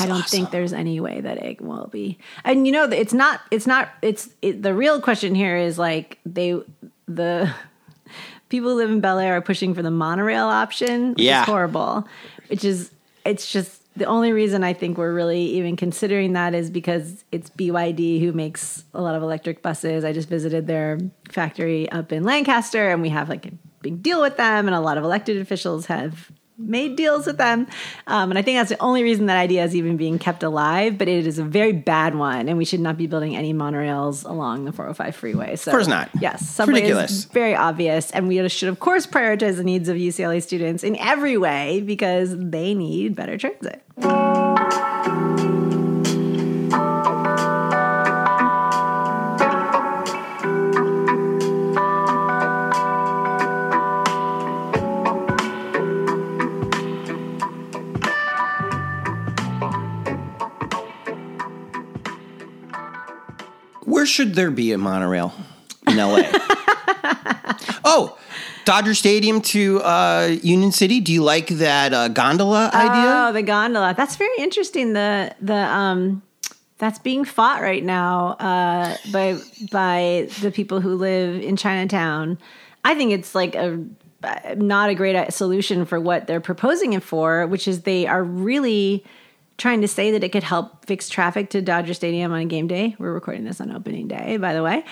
[0.00, 0.22] I don't awesome.
[0.28, 2.18] think there's any way that it will be.
[2.44, 3.40] And you know, it's not.
[3.50, 3.90] It's not.
[4.02, 6.60] It's it, the real question here is like they
[7.06, 7.52] the
[8.48, 11.42] people who live in Bel Air are pushing for the monorail option, which Yeah.
[11.42, 12.06] is horrible.
[12.48, 12.90] Which is
[13.24, 17.50] it's just the only reason I think we're really even considering that is because it's
[17.50, 20.04] BYD who makes a lot of electric buses.
[20.04, 20.98] I just visited their
[21.30, 24.80] factory up in Lancaster, and we have like a big deal with them, and a
[24.80, 26.30] lot of elected officials have
[26.62, 27.66] made deals with them.
[28.06, 30.98] Um, and I think that's the only reason that idea is even being kept alive,
[30.98, 34.28] but it is a very bad one, and we should not be building any monorails
[34.28, 35.56] along the 405 freeway.
[35.56, 36.10] So, Of course not.
[36.20, 37.10] Yes, subway ridiculous.
[37.10, 40.96] is very obvious, and we should, of course, prioritize the needs of UCLA students in
[40.96, 43.82] every way because they need better transit.
[63.92, 65.34] Where should there be a monorail
[65.86, 66.22] in LA?
[67.84, 68.18] oh,
[68.64, 70.98] Dodger Stadium to uh, Union City.
[70.98, 73.26] Do you like that uh, gondola idea?
[73.28, 73.92] Oh, the gondola.
[73.94, 74.94] That's very interesting.
[74.94, 76.22] The the um
[76.78, 79.36] that's being fought right now uh, by
[79.70, 82.38] by the people who live in Chinatown.
[82.86, 83.78] I think it's like a
[84.56, 89.04] not a great solution for what they're proposing it for, which is they are really
[89.62, 92.66] trying to say that it could help fix traffic to Dodger Stadium on a game
[92.66, 92.96] day.
[92.98, 94.78] We're recording this on opening day, by the way.
[94.78, 94.82] Um,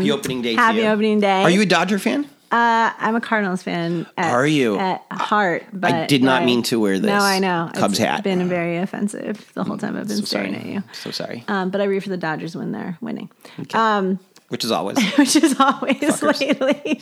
[0.00, 0.54] Happy opening day.
[0.56, 1.42] to happy opening day.
[1.42, 2.24] Are you a Dodger fan?
[2.50, 4.06] Uh, I'm a Cardinals fan.
[4.16, 4.76] At, Are you?
[4.78, 5.64] at heart?
[5.72, 6.46] But I did not right.
[6.46, 7.70] mean to wear this No, I know.
[7.74, 8.24] Cubs it's hat.
[8.24, 10.64] Been very offensive the whole time I've been So staring sorry.
[10.66, 10.82] at you.
[10.92, 11.44] So sorry.
[11.46, 13.30] Um, but I root for the Dodgers when they're winning,
[13.74, 16.40] um, Which is always which is always Fuckers.
[16.60, 17.00] lately.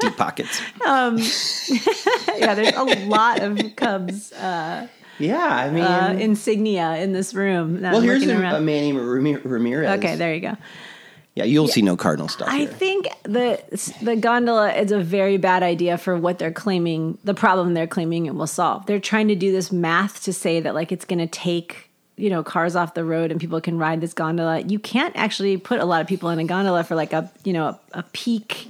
[0.00, 0.60] deep pockets.
[0.84, 4.86] yeah, there's a lot of Cubs uh,
[5.18, 7.80] Yeah, I mean, uh, insignia in this room.
[7.80, 9.98] well, here's a, a man named Rami- Ramirez.
[9.98, 10.56] Okay, there you go.
[11.34, 12.66] Yeah, you'll see no Cardinal stuff I here.
[12.68, 13.60] think the
[14.00, 17.18] the gondola is a very bad idea for what they're claiming.
[17.24, 18.86] The problem they're claiming it will solve.
[18.86, 22.30] They're trying to do this math to say that like it's going to take you
[22.30, 24.60] know cars off the road and people can ride this gondola.
[24.60, 27.52] You can't actually put a lot of people in a gondola for like a you
[27.52, 28.68] know a, a peak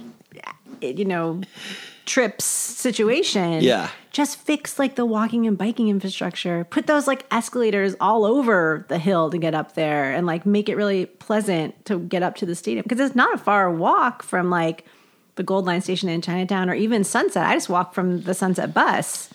[0.81, 1.41] you know
[2.07, 3.61] trips situation.
[3.61, 3.89] Yeah.
[4.11, 6.63] Just fix like the walking and biking infrastructure.
[6.71, 10.69] Put those like escalators all over the hill to get up there and like make
[10.69, 14.23] it really pleasant to get up to the stadium because it's not a far walk
[14.23, 14.85] from like
[15.35, 17.45] the Gold Line station in Chinatown or even Sunset.
[17.45, 19.29] I just walk from the Sunset bus.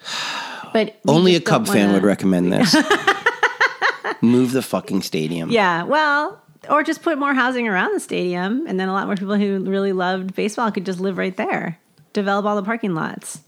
[0.72, 2.74] But Only a Cub fan wanna- would recommend this.
[4.22, 5.50] Move the fucking stadium.
[5.50, 9.16] Yeah, well, or just put more housing around the stadium, and then a lot more
[9.16, 11.78] people who really loved baseball could just live right there.
[12.12, 13.40] Develop all the parking lots.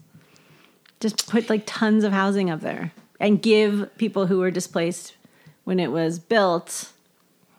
[0.99, 5.13] Just put like tons of housing up there, and give people who were displaced
[5.63, 6.91] when it was built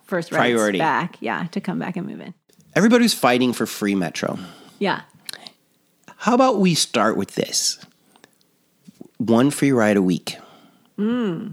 [0.04, 0.78] first Priority.
[0.78, 1.16] back.
[1.20, 2.34] Yeah, to come back and move in.
[2.74, 4.38] Everybody's fighting for free metro.
[4.78, 5.02] Yeah.
[6.18, 7.78] How about we start with this?
[9.18, 10.36] One free ride a week.
[10.96, 11.50] Hmm.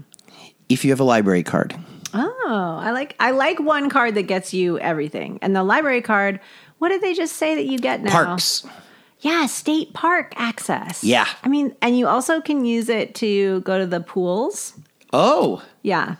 [0.68, 1.74] If you have a library card.
[2.14, 6.40] Oh, I like I like one card that gets you everything, and the library card.
[6.78, 8.10] What did they just say that you get now?
[8.10, 8.66] Parks.
[9.20, 11.02] Yeah, state park access.
[11.02, 11.26] Yeah.
[11.42, 14.74] I mean, and you also can use it to go to the pools.
[15.14, 15.64] Oh.
[15.80, 16.16] Yeah.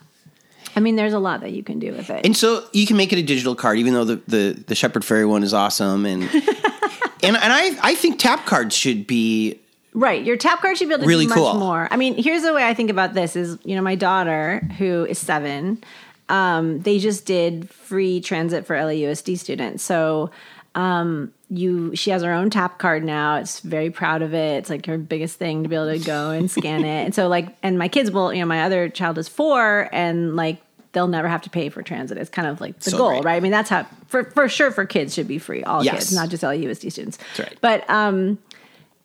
[0.75, 2.25] I mean, there's a lot that you can do with it.
[2.25, 5.03] And so you can make it a digital card, even though the, the, the Shepard
[5.03, 6.07] Fairey one is awesome.
[6.07, 9.61] And and, and I, I think tap cards should be
[9.95, 10.23] right.
[10.25, 11.55] Your tap card should be able to Really do much cool.
[11.55, 11.89] more.
[11.91, 15.05] I mean, here's the way I think about this is, you know, my daughter, who
[15.07, 15.83] is seven,
[16.29, 19.83] um, they just did free transit for LAUSD students.
[19.83, 20.31] So
[20.75, 23.37] um, you she has her own tap card now.
[23.37, 24.57] It's very proud of it.
[24.59, 27.05] It's like her biggest thing to be able to go and scan it.
[27.05, 30.35] And so like and my kids will, you know, my other child is four and
[30.35, 30.61] like
[30.93, 32.19] they'll never have to pay for transit.
[32.19, 33.25] It's kind of like the So goal, great.
[33.25, 33.37] right?
[33.37, 35.63] I mean, that's how for for sure for kids should be free.
[35.63, 35.95] All Yes.
[35.95, 37.19] kids, not just LAUSD students.
[37.37, 37.59] That's right.
[37.61, 38.39] But um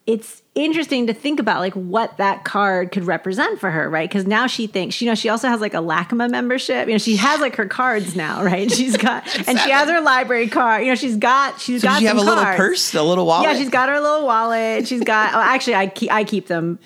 [0.09, 4.09] it's interesting to think about like what that card could represent for her, right?
[4.09, 6.87] Because now she thinks, you know, she also has like a LACMA membership.
[6.87, 8.71] You know, she has like her cards now, right?
[8.71, 10.81] She's got, and she has her library card.
[10.81, 11.91] You know, she's got, she's So got.
[11.93, 13.49] does she have a some little purse, a little wallet?
[13.49, 14.87] Yeah, she's got her little wallet.
[14.87, 15.35] She's got.
[15.35, 16.79] Oh, actually, I keep I keep them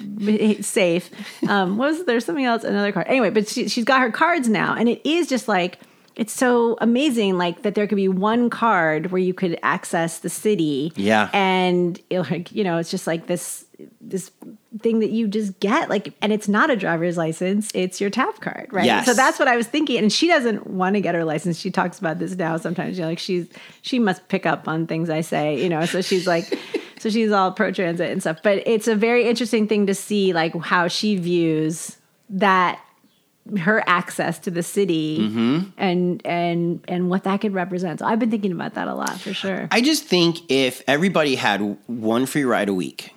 [0.61, 1.09] safe.
[1.47, 2.65] Um, what was there something else?
[2.65, 3.07] Another card.
[3.07, 5.79] Anyway, but she, she's got her cards now, and it is just like
[6.15, 10.29] it's so amazing, like that there could be one card where you could access the
[10.29, 10.91] city.
[10.95, 11.29] Yeah.
[11.33, 13.65] and it, like you know, it's just like this
[13.99, 14.31] this
[14.79, 18.39] thing that you just get like and it's not a driver's license it's your tap
[18.39, 19.05] card right Yes.
[19.05, 21.69] so that's what i was thinking and she doesn't want to get her license she
[21.69, 23.47] talks about this now sometimes you know like she's
[23.81, 26.57] she must pick up on things i say you know so she's like
[26.99, 30.31] so she's all pro transit and stuff but it's a very interesting thing to see
[30.33, 31.97] like how she views
[32.29, 32.79] that
[33.59, 35.59] her access to the city Mm-hmm.
[35.77, 39.19] and and and what that could represent so i've been thinking about that a lot
[39.19, 43.13] for sure I just think if everybody had one free ride a week,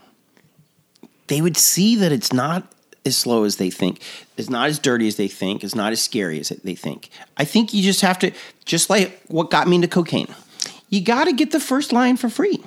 [1.28, 2.72] they would see that it's not
[3.04, 4.00] as slow as they think.
[4.36, 5.62] It's not as dirty as they think.
[5.62, 7.08] It's not as scary as they think.
[7.36, 8.32] I think you just have to,
[8.64, 10.26] just like what got me into cocaine,
[10.88, 12.62] you got to get the first line for free.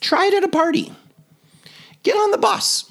[0.00, 0.92] Try it at a party.
[2.02, 2.90] Get on the bus.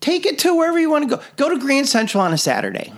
[0.00, 1.22] Take it to wherever you want to go.
[1.36, 2.92] Go to Grand Central on a Saturday.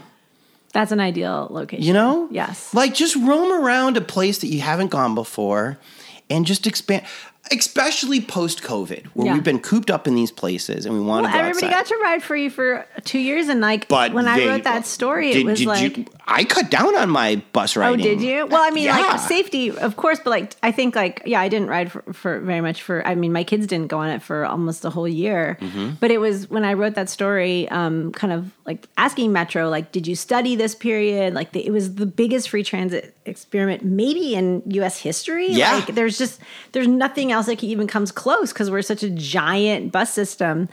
[0.72, 2.28] that's an ideal location You know?
[2.30, 5.78] yes Like just roam around a place that you haven't gone before
[6.30, 7.04] and just expand,
[7.50, 9.34] especially post COVID, where Yeah.
[9.34, 11.78] we've been cooped up in these places and we want Well, to go everybody outside.
[11.78, 15.32] got to ride free for two years, and like but when I wrote that story,
[15.32, 17.88] did- it was did like, you- I cut down on my bus ride.
[17.92, 18.46] oh, did you?
[18.46, 18.98] Well, I mean, Yeah.
[18.98, 22.40] like safety, of course, but like I think like yeah, I didn't ride for, for
[22.40, 23.06] very much for.
[23.06, 25.90] I mean, my kids didn't go on it for almost a whole year, Mm-hmm.
[26.00, 29.90] but it was when I wrote that story, um, kind of like asking Metro, like,
[29.90, 31.34] did you study this period?
[31.34, 35.00] Like, the, it was the biggest free transit experiment maybe in U.S.
[35.00, 35.50] history.
[35.50, 35.72] Yeah.
[35.72, 36.40] like there's just
[36.72, 40.68] there's nothing else that even comes close because we're such a giant bus system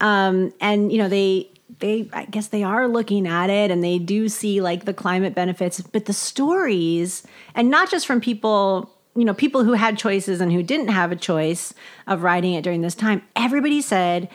[0.00, 3.98] um, and you know they they i guess they are looking at it and they
[3.98, 9.24] do see like the climate benefits but the stories and not just from people you
[9.24, 11.74] know people who had choices and who didn't have a choice
[12.06, 14.28] of riding it during this time everybody said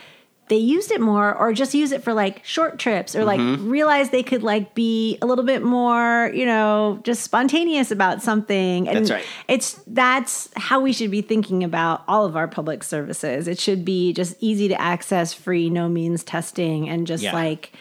[0.50, 3.70] they used it more or just use it for like short trips or like Mm-hmm.
[3.70, 8.88] realize they could like be a little bit more, you know, just spontaneous about something.
[8.90, 9.26] And That's right.
[9.48, 13.48] it's that's how we should be thinking about all of our public services.
[13.48, 17.34] It should be just easy to access, free, no means testing and just Yeah.
[17.34, 17.72] like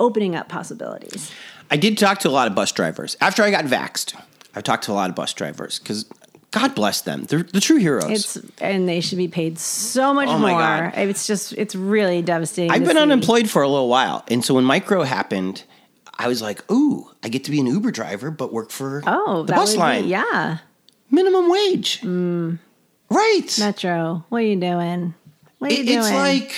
[0.00, 1.32] opening up possibilities.
[1.70, 4.14] I did talk to a lot of bus drivers after I got vaxxed.
[4.54, 6.06] I talked to a lot of bus drivers because
[6.50, 7.24] God bless them.
[7.24, 8.10] They're the true heroes.
[8.10, 10.48] It's and they should be paid so much Oh more.
[10.50, 10.92] God.
[10.96, 12.70] It's just it's really devastating.
[12.70, 13.02] I've been see.
[13.02, 14.24] unemployed for a little while.
[14.28, 15.64] And so when micro happened,
[16.18, 19.42] I was like, ooh, I get to be an Uber driver, but work for Oh,
[19.42, 20.06] the bus would be- line.
[20.08, 20.58] yeah,
[21.10, 22.02] Minimum wage.
[23.10, 23.56] Right.
[23.58, 24.24] Metro.
[24.28, 25.14] What are you doing?
[25.58, 25.98] What are you doing?
[25.98, 26.54] it's like,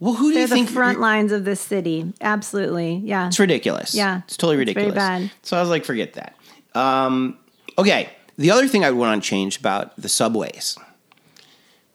[0.00, 0.68] well, who do they're you the think?
[0.70, 2.12] front lines of this city.
[2.20, 3.28] Absolutely, yeah.
[3.28, 3.94] It's ridiculous.
[3.94, 4.22] Yeah.
[4.24, 4.96] It's totally It's very ridiculous.
[4.96, 5.30] bad.
[5.42, 6.34] So I was like, forget that.
[6.74, 7.38] Um,
[7.78, 8.10] okay.
[8.38, 10.76] The other thing I would want to change about the subways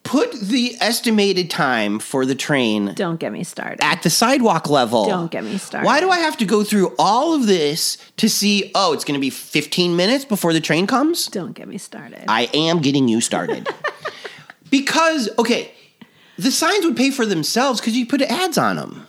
[0.03, 3.83] put the estimated time for the train Don't get me started.
[3.83, 5.05] at the sidewalk level.
[5.05, 5.85] Don't get me started.
[5.85, 9.17] Why do I have to go through all of this to see, oh, it's going
[9.17, 11.27] to be 15 minutes before the train comes?
[11.27, 12.23] Don't get me started.
[12.27, 13.69] I am getting you started.
[14.69, 15.71] because, okay,
[16.37, 19.07] the signs would pay for themselves because you put ads on them.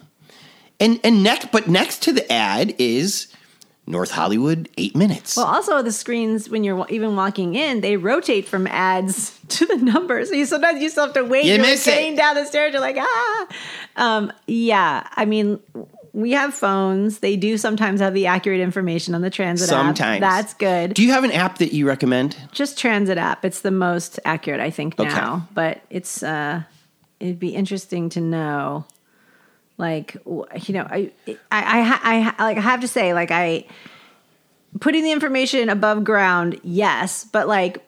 [0.79, 3.32] And and next but next to the ad is
[3.87, 5.37] North Hollywood, eight minutes.
[5.37, 9.77] well, also the screens when you're even walking in, they rotate from ads to the
[9.77, 10.29] numbers.
[10.31, 11.45] So you sometimes you still have to wait.
[11.45, 11.91] You you're like miss it.
[11.91, 12.73] getting down the stairs.
[12.73, 13.47] You're like ah,
[13.97, 15.07] um, yeah.
[15.17, 15.59] I mean,
[16.13, 17.19] we have phones.
[17.19, 19.85] They do sometimes have the accurate information on the transit app.
[19.85, 20.21] Sometimes.
[20.21, 20.95] That's good.
[20.95, 22.37] Do you have an app that you recommend?
[22.53, 25.09] just transit app it's the most accurate i think Okay.
[25.09, 26.63] now but it's uh
[27.19, 28.85] it'd be interesting to know
[29.83, 33.67] like you know i i i, I like i have to say like i
[34.81, 37.85] putting the information above ground yes but like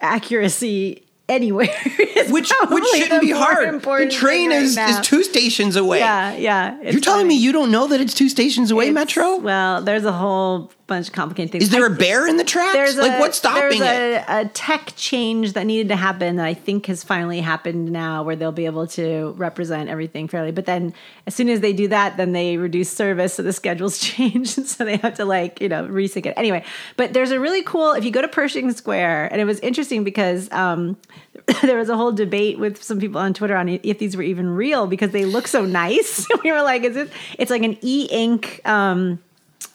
[0.00, 1.68] accuracy anywhere
[2.30, 3.80] Which which shouldn't be hard.
[3.82, 5.98] The train is, is two stations away.
[5.98, 9.36] yeah yeah You're telling me you don't know that it's two stations away, It's- Metro?
[9.36, 12.44] well there's a whole bunch of complicated things Is there I a bear in the
[12.44, 12.72] tracks?
[12.72, 14.24] there's like a, what's stopping there's it?
[14.28, 18.22] a, a tech change that needed to happen that I think has finally happened now,
[18.22, 20.50] where they'll be able to represent everything fairly.
[20.50, 20.94] But then,
[21.26, 24.66] as soon as they do that, then they reduce service, so the schedules change, and
[24.66, 26.64] so they have to like you know resync it anyway.
[26.96, 30.04] But there's a really cool if you go to Pershing Square, and it was interesting
[30.04, 30.50] because.
[30.52, 30.96] Um,
[31.62, 34.48] there was a whole debate with some people on Twitter on if these were even
[34.50, 36.26] real because they look so nice.
[36.44, 39.18] we were like, "Is it?" It's like an e-ink um,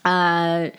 [0.05, 0.69] uh,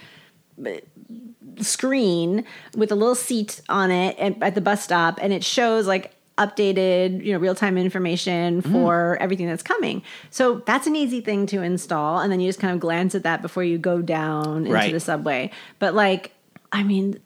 [1.61, 2.45] screen
[2.77, 6.13] with a little seat on it and, at the bus stop and it shows like
[6.37, 8.73] updated you know real-time information Mm.
[8.73, 12.59] for everything that's coming so that's an easy thing to install and then you just
[12.59, 14.93] kind of glance at that before you go down into Right.
[14.93, 16.33] the subway but like
[16.73, 17.21] i mean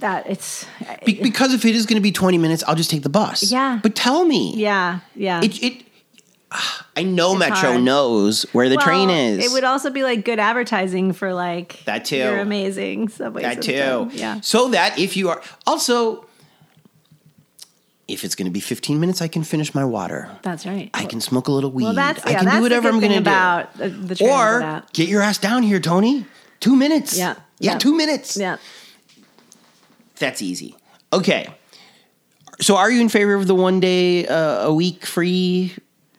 [0.00, 0.66] that it's
[1.04, 3.50] Be- because if it is going to be 20 minutes, I'll just take the bus.
[3.50, 3.80] Yeah.
[3.82, 4.54] But tell me.
[4.56, 5.82] yeah yeah It, it
[6.96, 7.82] I know Metro hard.
[7.82, 9.44] knows where the Well, train is.
[9.44, 12.16] It would also be like good advertising for like That too.
[12.16, 14.10] You're amazing subway that system.
[14.10, 14.16] too.
[14.16, 14.40] Yeah.
[14.40, 16.24] So that if you are also
[18.06, 20.30] if it's going to be 15 minutes, I can finish my water.
[20.42, 20.88] That's right.
[20.94, 21.84] I can smoke a little weed.
[21.84, 23.20] well, that's I yeah, can that's do whatever I'm going to do.
[23.20, 26.24] about uh, the, the Or get your ass down here, Tony.
[26.60, 27.18] Two minutes.
[27.18, 27.34] Yeah.
[27.58, 27.78] Yeah, Yeah.
[27.78, 28.38] two minutes.
[28.38, 28.56] Yeah.
[30.18, 30.76] That's easy.
[31.12, 31.48] Okay.
[32.60, 35.74] So are you in favor of the one day uh, a week free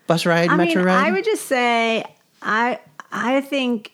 [0.07, 1.07] bus ride, I metro mean, ride?
[1.07, 2.03] I would just say
[2.41, 2.79] I
[3.11, 3.91] I think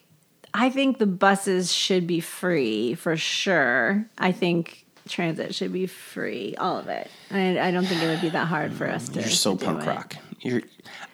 [0.54, 4.06] I think the buses should be free for sure.
[4.16, 7.10] I think transit should be free, all of it.
[7.30, 9.20] I, I don't think it would be that hard for us to.
[9.20, 9.86] You're so to punk it.
[9.86, 10.16] rock.
[10.40, 10.62] You're,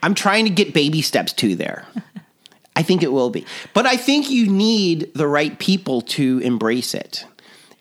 [0.02, 1.86] I'm trying to get baby steps to there.
[2.76, 3.44] I think it will be.
[3.74, 7.26] But I think you need the right people to embrace it.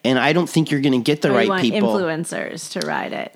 [0.04, 3.14] And I don't think you're going to get the Or right people influencers to ride
[3.14, 3.36] it.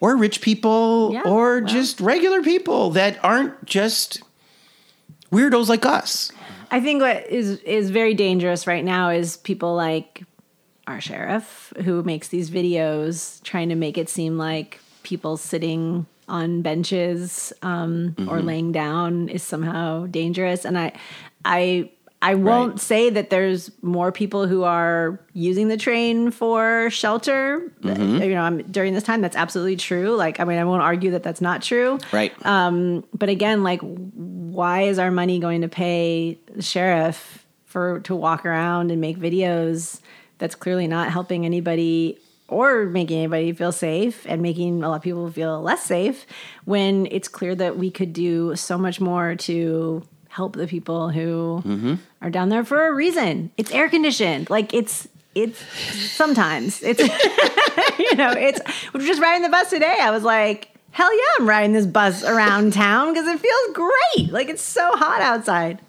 [0.00, 1.66] or rich people Yeah, or well.
[1.66, 4.22] just regular people that aren't just
[5.32, 6.32] weirdos like us.
[6.70, 10.22] I think what is is very dangerous right now is people like
[10.86, 16.62] our sheriff who makes these videos trying to make it seem like people sitting on
[16.62, 18.28] benches um, Mm-hmm.
[18.30, 20.64] or laying down is somehow dangerous.
[20.64, 20.92] And I,
[21.44, 21.90] I,
[22.22, 22.80] I won't Right.
[22.80, 27.72] say that there's more people who are using the train for shelter.
[27.80, 28.22] Mm-hmm.
[28.22, 30.14] You know, I'm, during this time, that's absolutely true.
[30.16, 31.98] Like, I mean, I won't argue that that's not true.
[32.12, 32.32] Right.
[32.44, 38.14] Um, but again, like, why is our money going to pay the sheriff for to
[38.14, 40.00] walk around and make videos
[40.38, 42.18] that's clearly not helping anybody
[42.48, 46.26] or making anybody feel safe and making a lot of people feel less safe
[46.64, 51.60] when it's clear that we could do so much more to help the people who
[51.66, 51.94] mm-hmm.
[52.22, 53.50] are down there for a reason.
[53.56, 54.48] It's air conditioned.
[54.48, 55.58] Like it's it's
[56.12, 57.00] sometimes it's
[57.98, 58.60] you know, it's
[58.94, 59.96] we were just riding the bus today.
[60.00, 64.32] I was like hell yeah, I'm riding this bus around town because it feels great.
[64.32, 65.80] Like it's so hot outside.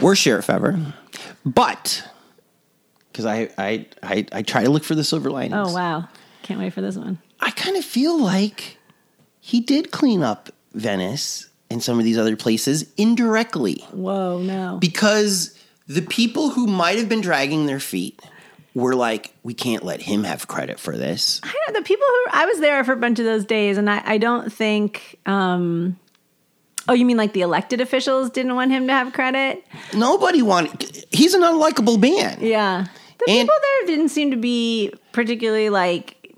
[0.00, 0.78] Worst sheriff ever.
[1.44, 2.06] But
[3.12, 5.68] because I, I I I try to look for the silver linings.
[5.70, 6.08] Oh wow.
[6.42, 7.18] Can't wait for this one.
[7.40, 8.78] I kind of feel like
[9.40, 14.78] he did clean up Venice and some of these other places indirectly Whoa, no.
[14.80, 18.20] because the people who might have been dragging their feet
[18.74, 21.40] were like, we can't let him have credit for this.
[21.42, 23.90] I know, the people who I was there for a bunch of those days, and
[23.90, 25.18] I, I don't think.
[25.26, 25.98] Um,
[26.90, 29.64] oh, you mean like the elected officials didn't want him to have credit?
[29.94, 31.06] Nobody wanted.
[31.10, 32.38] He's an unlikable man.
[32.40, 32.86] Yeah,
[33.18, 36.34] the And- people there didn't seem to be particularly like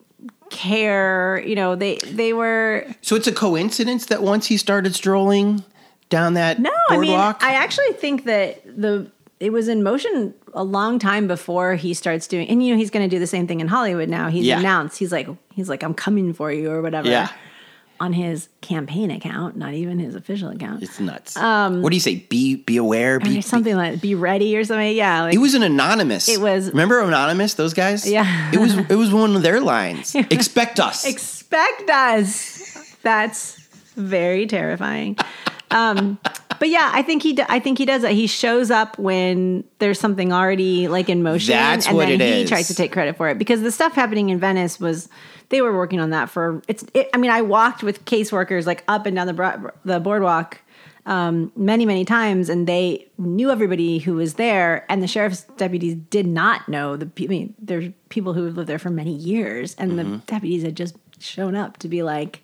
[0.51, 1.43] care.
[1.47, 5.65] You know, they they were So it's a coincidence that once he started strolling
[6.09, 6.71] down that no.
[6.91, 11.75] I mean, I actually think that the it was in motion a long time before
[11.75, 12.47] he starts doing.
[12.49, 14.29] And you know, he's going to do the same thing in Hollywood now.
[14.29, 14.61] He's Yeah.
[14.61, 14.99] announced.
[14.99, 17.09] He's like he's like I'm coming for you or whatever.
[17.09, 17.29] Yeah.
[18.03, 20.83] On his campaign account, not even his official account.
[20.83, 21.37] it's nuts.
[21.37, 22.17] what do you say?
[22.17, 23.21] Be be aware.
[23.21, 24.97] Be, Or something like be ready or something.
[24.97, 25.23] Yeah.
[25.23, 26.29] Like, It was an anonymous.
[26.29, 27.55] It was- Remember anonymous?
[27.55, 28.11] Those guys.
[28.11, 28.51] Yeah.
[28.53, 28.75] It was.
[28.91, 30.15] It was one of their lines.
[30.31, 31.05] Expect us.
[31.07, 32.97] expect us.
[33.03, 33.57] That's
[33.95, 35.17] very terrifying.
[35.71, 36.19] Um,
[36.59, 37.39] but yeah, I think he.
[37.49, 38.13] I think he does that.
[38.13, 42.35] He shows up when there's something already like in motion, That's and what then it
[42.35, 42.49] he is.
[42.51, 45.09] tries to take credit for it because the stuff happening in Venice was.
[45.53, 46.85] They were working on that for it's.
[46.95, 50.59] It, I mean, I walked with caseworkers like up and down the the boardwalk
[51.07, 55.95] um, many many times, and they knew everybody who was there, and the sheriff's deputies
[56.11, 57.09] did not know the.
[57.23, 60.13] I mean, there's people who have lived there for many years, and Mm-hmm.
[60.13, 62.43] the deputies had just shown up to be like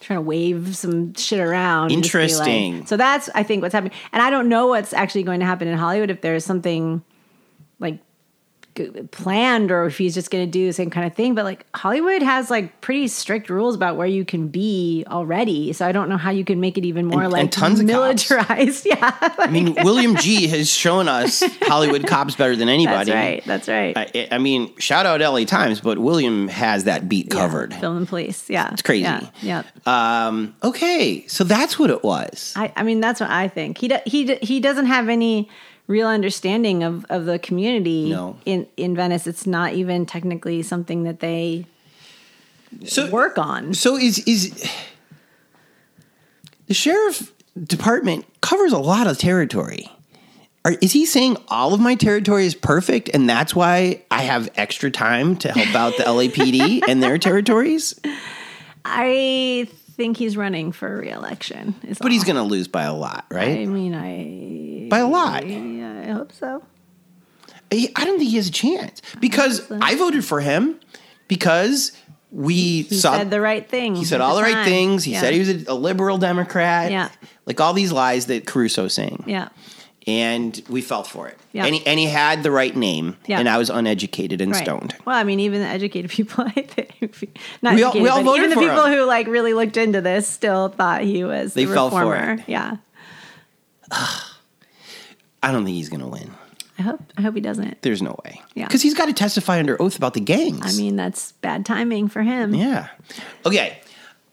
[0.00, 1.88] trying to wave some shit around.
[1.88, 2.86] be like- Interesting.
[2.86, 5.66] so that's I think what's happening, and I don't know what's actually going to happen
[5.68, 7.02] in Hollywood if there's something
[7.80, 7.98] like
[9.10, 11.64] planned or if he's just going to do the same kind of thing but like
[11.76, 16.08] hollywood has like pretty strict rules about where you can be already so i don't
[16.08, 19.48] know how you can make it even more And- like and tons militarized yeah I
[19.50, 23.10] mean, William G has shown us Hollywood cops better than anybody.
[23.10, 27.08] that's right that's right I, I mean, shout out LA Times, but William has that
[27.08, 27.74] beat Yeah, covered.
[27.74, 29.02] film and police yeah it's crazy.
[29.02, 29.62] yeah, yeah.
[29.86, 32.52] Um, okay, so that's what it was.
[32.56, 35.48] I, I mean that's what i think he do, he he doesn't have any
[35.86, 38.36] real understanding of of the community No.
[38.44, 41.66] in in venice it's not even technically something that they
[42.84, 44.68] So work on So is is
[46.66, 47.32] the sheriff
[47.62, 49.88] department covers a lot of territory.
[50.64, 54.48] Are, is he saying all of my territory is perfect and that's why I have
[54.56, 57.94] extra time to help out the LAPD and their territories?
[58.86, 61.74] I think he's running for reelection.
[61.86, 63.58] is But he's going to lose by a lot, right?
[63.60, 65.46] I mean, I By a lot.
[65.46, 66.62] yeah, I hope so.
[67.72, 70.78] I I don't think he has a chance because I voted for him
[71.28, 71.92] because
[72.30, 73.94] we He saw said the right thing.
[73.94, 75.04] he said all the right things.
[75.04, 75.20] He yeah.
[75.20, 76.90] said he was a, a liberal Democrat.
[76.90, 77.08] Yeah.
[77.46, 79.24] Like all these lies that Caruso's saying.
[79.26, 79.48] Yeah,
[80.06, 81.38] and we fell for it.
[81.52, 81.64] Yeah.
[81.66, 83.38] And, he, and he had the right name, Yeah.
[83.40, 84.62] and I was uneducated and right.
[84.62, 84.94] stoned.
[85.06, 88.44] Well, I mean, even the educated people, I think, not We all- we all voted
[88.46, 88.92] even the people him.
[88.92, 92.40] who like really looked into this still thought he was They the fell for it.
[92.46, 92.76] Yeah,
[93.90, 96.30] I don't think he's going to win.
[96.78, 97.00] I hope.
[97.16, 97.82] I hope he doesn't.
[97.82, 98.42] There's no way.
[98.54, 98.66] Yeah.
[98.66, 100.60] Because he's got to testify under oath about the gangs.
[100.76, 102.54] I mean, that's bad timing for him.
[102.54, 102.88] yeah.
[103.46, 103.78] Okay.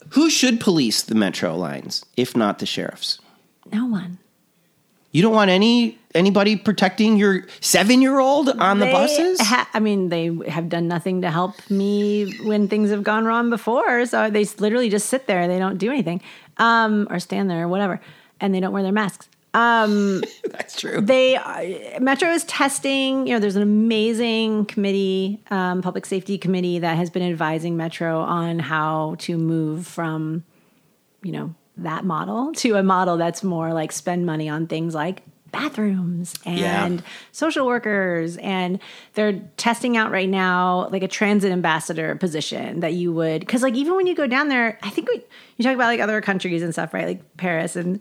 [0.09, 3.19] Who should police the metro lines if not the sheriffs?
[3.71, 4.17] No one.
[5.11, 9.39] You don't want any anybody protecting your seven year old on the buses?
[9.41, 13.49] ha- I mean, they have done nothing to help me when things have gone wrong
[13.49, 14.05] before.
[14.05, 15.47] So they literally just sit there.
[15.47, 16.21] They don't do anything,
[16.57, 17.99] um, or stand there or whatever,
[18.39, 19.27] and they don't wear their masks.
[20.49, 21.01] That's true.
[21.01, 23.27] They uh, Metro is testing.
[23.27, 28.21] You know, there's an amazing committee, um, public safety committee that has been advising Metro
[28.21, 30.43] on how to move from,
[31.21, 35.23] you know, that model to a model that's more like spend money on things like
[35.51, 36.85] bathrooms Yeah.
[36.85, 38.37] and social workers.
[38.37, 38.79] And
[39.15, 43.73] they're testing out right now like a transit ambassador position that you would because like
[43.75, 45.21] even when you go down there i think we,
[45.57, 47.05] you talk about like other countries and stuff right?
[47.07, 47.75] Like paris.
[47.75, 47.99] And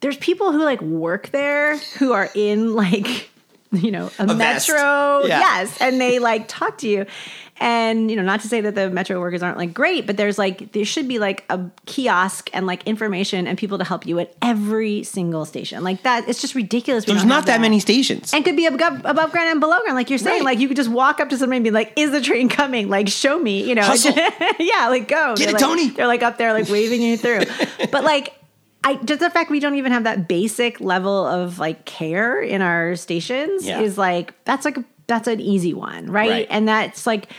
[0.00, 3.30] there's people who like work there who are in like
[3.84, 5.40] you know a, A metro Yeah.
[5.40, 7.06] yes and they like talk to you
[7.62, 10.38] and you know not to say that the metro workers aren't like great but there's
[10.38, 14.18] like there should be like a kiosk and like information and people to help you
[14.18, 18.32] at every single station like that it's just ridiculous There's not have that many stations.
[18.32, 20.40] and could be above, above ground and below ground, like you're saying.
[20.44, 20.52] Right.
[20.52, 22.88] Like you could just walk up to somebody and be like, "Is the train coming?
[22.88, 23.82] Like, show me." You know,
[24.58, 25.34] yeah, like go.
[25.36, 25.90] Get They're it, like, Tony.
[25.90, 27.42] They're like up there, like waving you through.
[27.90, 28.32] but like,
[28.82, 32.62] I just the fact we don't even have that basic level of like care in
[32.62, 33.80] our stations Yeah.
[33.80, 36.30] is like that's like a, that's an easy one, right?
[36.30, 36.46] Right.
[36.50, 37.30] And that's like,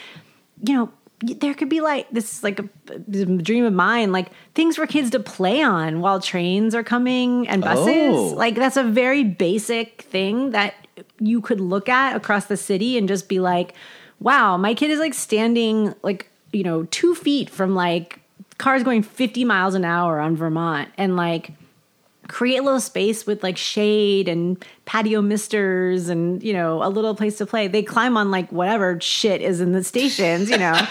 [0.67, 0.91] you know,
[1.23, 4.85] there could be like this is like a, a dream of mine, like things for
[4.87, 7.87] kids to play on while trains are coming and buses.
[7.87, 8.33] Oh.
[8.35, 10.73] Like that's a very basic thing that
[11.19, 13.73] you could look at across the city and just be like,
[14.19, 18.19] wow, my kid is like standing like you know two feet from like
[18.61, 21.51] cars going 50 miles an hour on Vermont and like
[22.27, 27.15] create a little space with like shade and patio misters and you know a little
[27.15, 27.67] place to play.
[27.67, 30.79] They climb on like whatever shit is in the stations you know?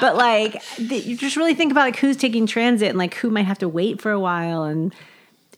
[0.00, 3.46] But like you just really think about like who's taking transit and like who might
[3.46, 4.92] have to wait for a while and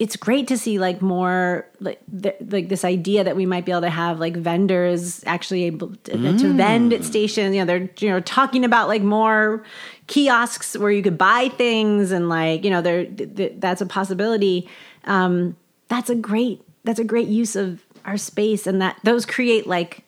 [0.00, 3.70] it's great to see like more like th- like this idea that we might be
[3.70, 7.54] able to have like vendors actually able to, to vend at stations.
[7.54, 9.62] You know, they're you know talking about like more
[10.08, 13.86] kiosks where you could buy things and like you know there th- th- that's a
[13.86, 14.68] possibility.
[15.04, 15.56] Um,
[15.88, 20.02] that's a great that's a great use of our space and that those create like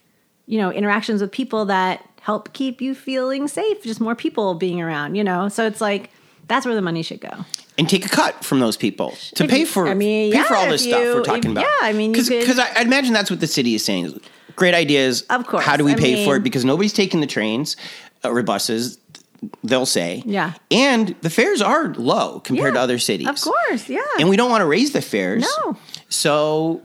[0.47, 3.85] you know interactions with people that help keep you feeling safe.
[3.85, 5.15] Just more people being around.
[5.15, 6.11] You know, so it's like
[6.49, 7.45] that's where the money should go.
[7.79, 10.43] And take a cut from those people to If pay you- for I mean, pay
[10.43, 11.63] for all this if stuff we're talking if- about.
[11.65, 14.21] yeah, I mean, you because I, I imagine that's what the city is saying.
[14.57, 15.23] Great ideas.
[15.29, 16.43] Of course, How do we I pay for it?
[16.43, 17.77] Because nobody's taking the trains
[18.25, 18.99] or buses.
[19.63, 20.55] They'll say, Yeah.
[20.71, 23.29] and the fares are low compared to other cities.
[23.29, 24.01] Of course, yeah.
[24.19, 25.47] and we don't want to raise the fares.
[25.63, 25.77] No.
[26.09, 26.81] so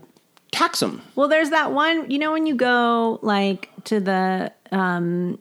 [0.50, 1.00] tax them.
[1.14, 5.38] Well, there's that one, you know, when you go like to the, um,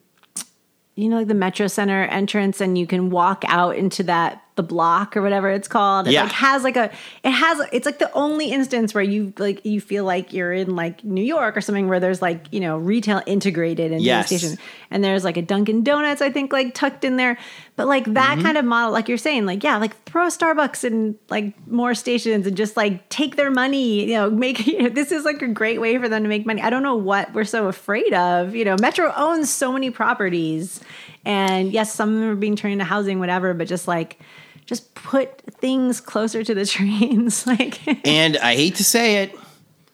[0.95, 4.63] you know, like the Metro Center entrance and you can walk out into that, the
[4.63, 6.07] block or whatever it's called.
[6.07, 6.23] It Yeah.
[6.23, 6.91] like has like a,
[7.23, 10.75] it has, it's like the only instance where you like, you feel like you're in
[10.75, 14.29] like New York or something where there's like, you know, retail integrated into Yes.
[14.29, 14.57] the station.
[14.91, 17.37] And there's like a Dunkin' Donuts, I think, like tucked in there.
[17.77, 18.41] But like that Mm-hmm.
[18.45, 21.93] kind of model, like you're saying, like, yeah, like throw a Starbucks in like more
[21.95, 25.41] stations and just like take their money, you know, make, you know, this is like
[25.41, 26.61] a great way for them to make money.
[26.61, 28.53] I don't know what we're so afraid of.
[28.53, 30.81] You know, Metro owns so many properties.
[31.26, 34.19] And yes, some of them are being turned into housing, whatever, but just like,
[34.65, 37.45] just put things closer to the trains.
[37.45, 39.36] Like, And I hate to say it,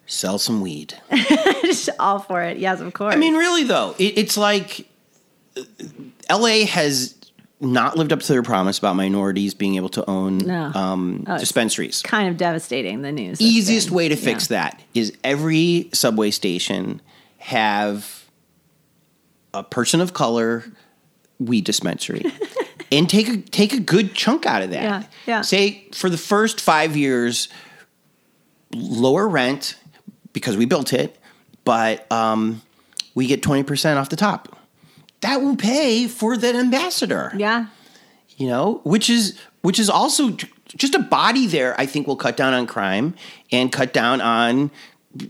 [0.06, 0.94] sell some weed.
[1.64, 2.58] just all for it.
[2.58, 3.14] Yes, of course.
[3.14, 4.88] I mean, really though, it, it's like
[5.58, 5.64] uh,
[6.30, 6.64] L.A.
[6.66, 7.16] has
[7.60, 10.72] not lived up to their promise about minorities being able to own No.
[10.76, 12.04] um, it's dispensaries.
[12.04, 13.42] kind of devastating, the news.
[13.42, 14.22] Easiest way to yeah.
[14.22, 17.02] fix that is every subway station
[17.40, 18.26] have
[19.56, 20.66] a person of color
[21.40, 22.24] weed dispensary.
[22.92, 24.84] and take a take a good chunk out of that.
[24.84, 25.42] Yeah, yeah.
[25.42, 27.50] Say for the first five years,
[28.74, 29.76] lower rent
[30.34, 31.18] because we built it,
[31.64, 32.62] but um,
[33.16, 34.58] we get twenty percent off the top.
[35.22, 37.34] That will pay for that ambassador.
[37.36, 37.68] Yeah.
[38.38, 40.38] You know, which is which is also
[40.76, 41.80] just a body there.
[41.80, 43.16] I think will cut down on crime
[43.52, 44.70] and cut down on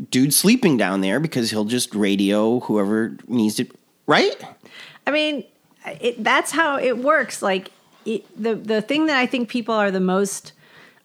[0.10, 3.72] dude sleeping down there because he'll just radio whoever needs it.
[4.06, 4.36] Right?
[5.06, 5.46] I mean,
[6.00, 7.42] it, that's how it works.
[7.42, 7.72] Like
[8.06, 10.54] it, the the thing that I think people are the most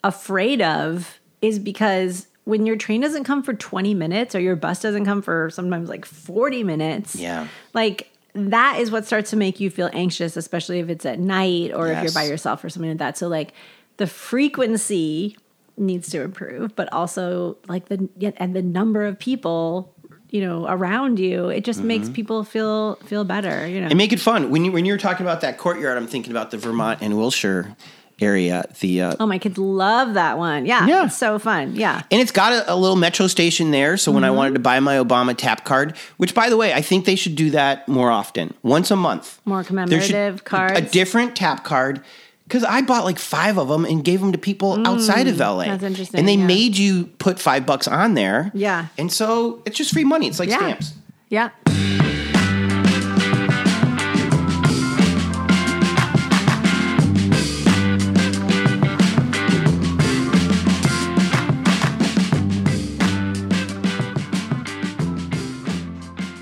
[0.04, 4.80] afraid of is because when your train doesn't come for 20 minutes or your bus
[4.80, 7.14] doesn't come for sometimes like 40 minutes.
[7.14, 7.46] Yeah.
[7.72, 11.72] Like that is what starts to make you feel anxious, especially if it's at night
[11.72, 13.16] or if you're by yourself or something like that.
[13.16, 13.52] So like
[13.98, 15.36] the frequency
[15.76, 18.08] needs to improve, but also like the
[18.38, 19.91] and the number of people
[20.32, 24.12] you know around you it just makes people feel feel better you know and make
[24.12, 24.50] it fun.
[24.50, 27.76] When you when you're talking about that courtyard, I'm thinking about the Vermont and Wilshire
[28.20, 28.64] area.
[28.80, 30.64] The uh, Oh, my kids love that one.
[30.64, 30.86] Yeah.
[30.86, 31.06] Yeah.
[31.06, 31.74] It's so fun.
[31.74, 32.02] Yeah.
[32.10, 33.96] and it's got a, a little metro station there.
[33.96, 34.14] So Mm-hmm.
[34.14, 37.04] when I wanted to buy my Obama tap card, which by the way, I think
[37.04, 39.40] they should do that more often, once a month.
[39.44, 40.78] More commemorative cards.
[40.78, 42.00] a different tap card.
[42.44, 45.64] Because I bought like five of them and gave them to people outside of LA.
[45.64, 46.46] Mm, that's interesting, And they yeah.
[46.46, 48.50] made you put five bucks on there.
[48.54, 48.88] Yeah.
[48.98, 50.26] And so it's just free money.
[50.26, 50.58] It's like Yeah.
[50.58, 50.92] stamps.
[51.30, 51.50] Yeah.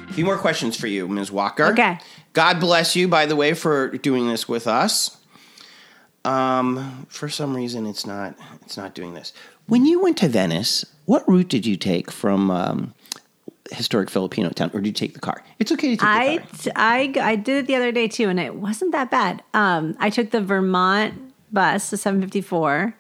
[0.09, 1.31] A few more questions for you, Ms.
[1.33, 1.67] Walker.
[1.67, 1.99] Okay.
[2.33, 5.17] God bless you, by the way, for doing this with us.
[6.25, 8.35] Um, for some reason, it's not.
[8.63, 9.33] It's not doing this.
[9.67, 12.95] When you went to Venice, what route did you take from um,
[13.71, 15.43] historic Filipino town, or did you take the car?
[15.59, 16.73] It's okay to take I, the car.
[16.77, 19.43] I, I did it the other day too, and it wasn't that bad.
[19.55, 21.15] Um, I took the Vermont
[21.53, 22.95] bus, the 754,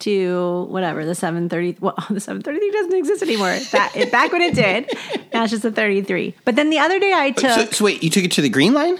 [0.00, 1.78] to whatever, the 730.
[1.80, 3.58] Well, the 733 doesn't exist anymore.
[3.72, 4.90] That, it, back when it did.
[5.32, 6.34] Now it's just a 33.
[6.44, 7.50] But then the other day I took.
[7.50, 8.98] So, so wait, you took it to the Green Line?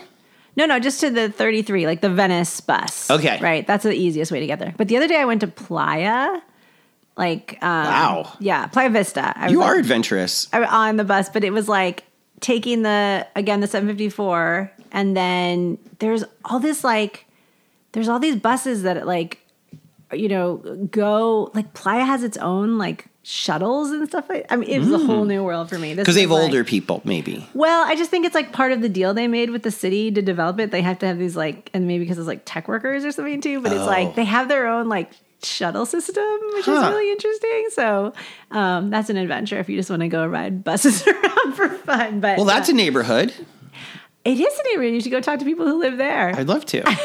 [0.57, 3.11] No, no, just to the 33, like the Venice bus.
[3.11, 3.39] Okay.
[3.43, 3.67] Right.
[3.67, 4.75] That's the easiest way to get there.
[4.77, 6.41] But the other day I went to Playa
[7.19, 8.33] Like, um, Wow.
[8.41, 9.33] yeah, Playa Vista.
[9.37, 10.49] I was You like- are adventurous.
[10.53, 12.05] I- on the bus, but it was like
[12.41, 17.25] taking the again the 754, and then there's all this like
[17.93, 19.39] there's all these buses that like
[20.13, 20.57] you know
[20.91, 24.47] go like Playa has its own like shuttles and stuff like.
[24.51, 26.62] I mean, it was a whole new world for me Because they have like- older
[26.64, 27.47] people, maybe.
[27.55, 30.11] well, I just think it's like part of the deal they made with the city
[30.12, 30.70] to develop it.
[30.70, 33.41] They have to have these like, and maybe because it's like tech workers or something
[33.41, 33.61] too.
[33.61, 33.87] But it's Oh.
[33.87, 35.11] like they have their own like
[35.43, 36.24] shuttle system,
[36.55, 37.68] which is really interesting.
[37.72, 38.12] So
[38.53, 42.20] um, that's an adventure if you just want to go ride buses around for fun.
[42.20, 43.35] But Well, that's uh, a neighborhood.
[44.24, 44.95] it is a neighborhood.
[44.95, 46.33] You should go talk to people who live there.
[46.35, 46.83] I'd love to.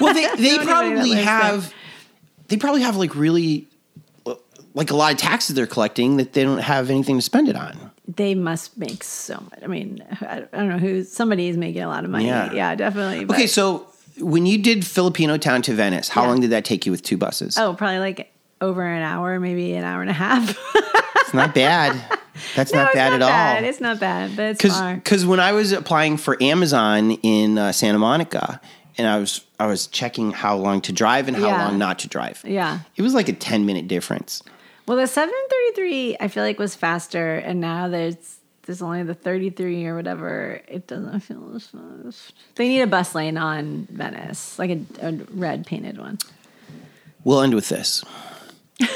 [0.00, 1.74] Well, they, they probably have
[2.48, 3.68] they probably have like really
[4.74, 7.56] like a lot of taxes they're collecting that they don't have anything to spend it
[7.56, 7.90] on.
[8.08, 9.58] they must make so much.
[9.62, 11.04] I mean, I don't know who.
[11.04, 12.26] Somebody is making a lot of money.
[12.26, 12.52] Yeah.
[12.52, 13.24] Yeah, definitely.
[13.32, 13.86] Okay, so
[14.18, 16.28] when you did Filipino town to Venice, how Yeah.
[16.28, 17.56] long did that take you with two buses?
[17.58, 20.56] oh, probably like over an hour, maybe an hour and a half.
[21.22, 21.96] It's not bad.
[22.56, 23.62] That's No, not bad not at bad.
[23.62, 23.68] all.
[23.70, 24.94] It's not bad, but it's Because far.
[24.96, 28.60] because when I was applying for Amazon in uh, Santa Monica,
[28.98, 31.64] and I was I was checking how long to drive and how Yeah.
[31.68, 32.42] long not to drive.
[32.44, 32.80] Yeah.
[32.96, 34.42] it was like a ten minute difference.
[34.90, 39.86] Well, the 733 I feel like was faster, and now there's there's only the 33
[39.86, 40.62] or whatever.
[40.66, 42.32] It doesn't feel as fast.
[42.56, 46.18] They need a bus lane on Venice, like a, a red painted one.
[47.22, 48.04] We'll end with this.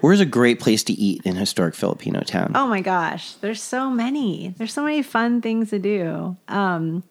[0.00, 2.50] Where's a great place to eat in historic Filipino town?
[2.56, 4.56] Oh my gosh, there's so many.
[4.58, 6.36] There's so many fun things to do.
[6.48, 7.04] Um,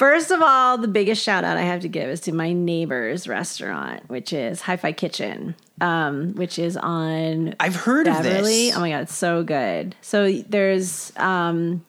[0.00, 3.28] first of all, the biggest shout out I have to give is to my neighbor's
[3.28, 8.74] restaurant, which is Hi Fi Kitchen, um, which is on I've heard of this.
[8.74, 9.94] Oh my god, it's so good.
[10.00, 11.84] So there's um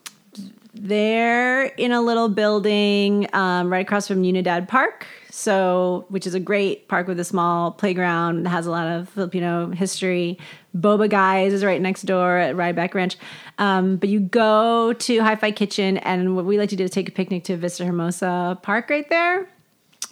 [0.74, 5.08] they're in a little building um, right across from Unidad Park.
[5.30, 9.08] So, which is a great park with a small playground that has a lot of
[9.08, 10.38] Filipino history.
[10.76, 13.18] Boba Guys is right next door at Ryback Ranch.
[13.58, 16.92] Um, but you go to Hi Fi Kitchen, and what we like to do is
[16.92, 19.48] take a picnic to Vista Hermosa Park right there.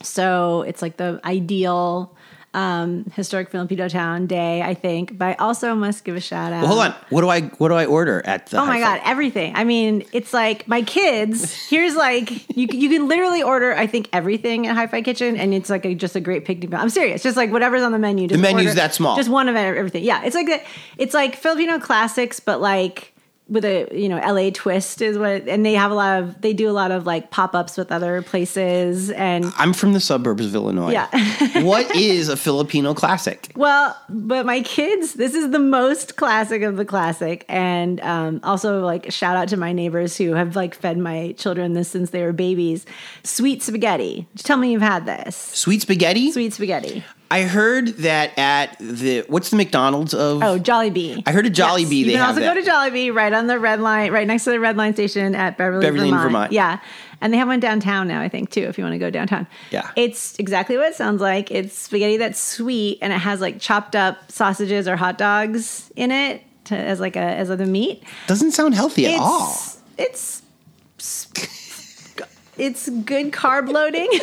[0.02, 2.16] So it's like the ideal
[2.54, 5.18] um, historic Filipino town day, I think.
[5.18, 6.64] But I also must give a shout out.
[6.64, 6.96] Well, hold on.
[7.10, 8.60] What do I what do I order at the?
[8.60, 9.56] Oh my god, everything!
[9.56, 11.54] I mean, it's like my kids.
[11.70, 15.70] Here's like you you can literally order I think everything at Hi-Fi Kitchen, and it's
[15.70, 16.74] like a, just a great picnic.
[16.74, 18.28] I'm serious, just like whatever's on the menu.
[18.28, 19.16] Just menu's order- that small.
[19.16, 20.04] Just one of everything.
[20.04, 20.62] Yeah, it's like a,
[20.98, 23.14] it's like Filipino classics, but like
[23.50, 25.48] with a you know LA twist is what.
[25.48, 27.92] And they have a lot of they do a lot of like pop ups with
[27.92, 29.52] other places and.
[29.58, 30.92] I'm from the suburbs of Illinois.
[30.92, 31.62] Yeah.
[31.64, 33.52] what is a Filipino classic?
[33.56, 37.46] Well, but my kids, this is the most classic of the classic.
[37.50, 41.74] And um, also, like, shout out to my neighbors who have like fed my children
[41.74, 42.86] this since they were babies.
[43.24, 44.28] Sweet spaghetti.
[44.38, 45.36] Tell me you've had this.
[45.36, 46.32] Sweet spaghetti.
[46.32, 47.04] Sweet spaghetti.
[47.32, 50.42] I heard that at the what's the McDonald's of?
[50.42, 51.22] Oh, Jollibee.
[51.26, 52.56] I heard at Jollibee You they can also that.
[52.56, 55.36] go to Jollibee right on the red line, right next to the red line station
[55.36, 56.24] at Beverly, Beverly, Vermont.
[56.24, 56.52] Vermont.
[56.52, 56.80] Yeah.
[57.22, 59.46] And they have one downtown now, I think, too, if you want to go downtown.
[59.72, 59.92] Yeah.
[59.96, 61.52] It's exactly what it sounds like.
[61.52, 66.12] It's spaghetti that's sweet and it has like chopped up sausages or hot dogs in
[66.12, 68.04] it to, as like a as the meat.
[68.28, 69.58] Doesn't sound healthy at it's, all.
[69.98, 70.42] It's
[72.60, 74.08] it's good carb loading.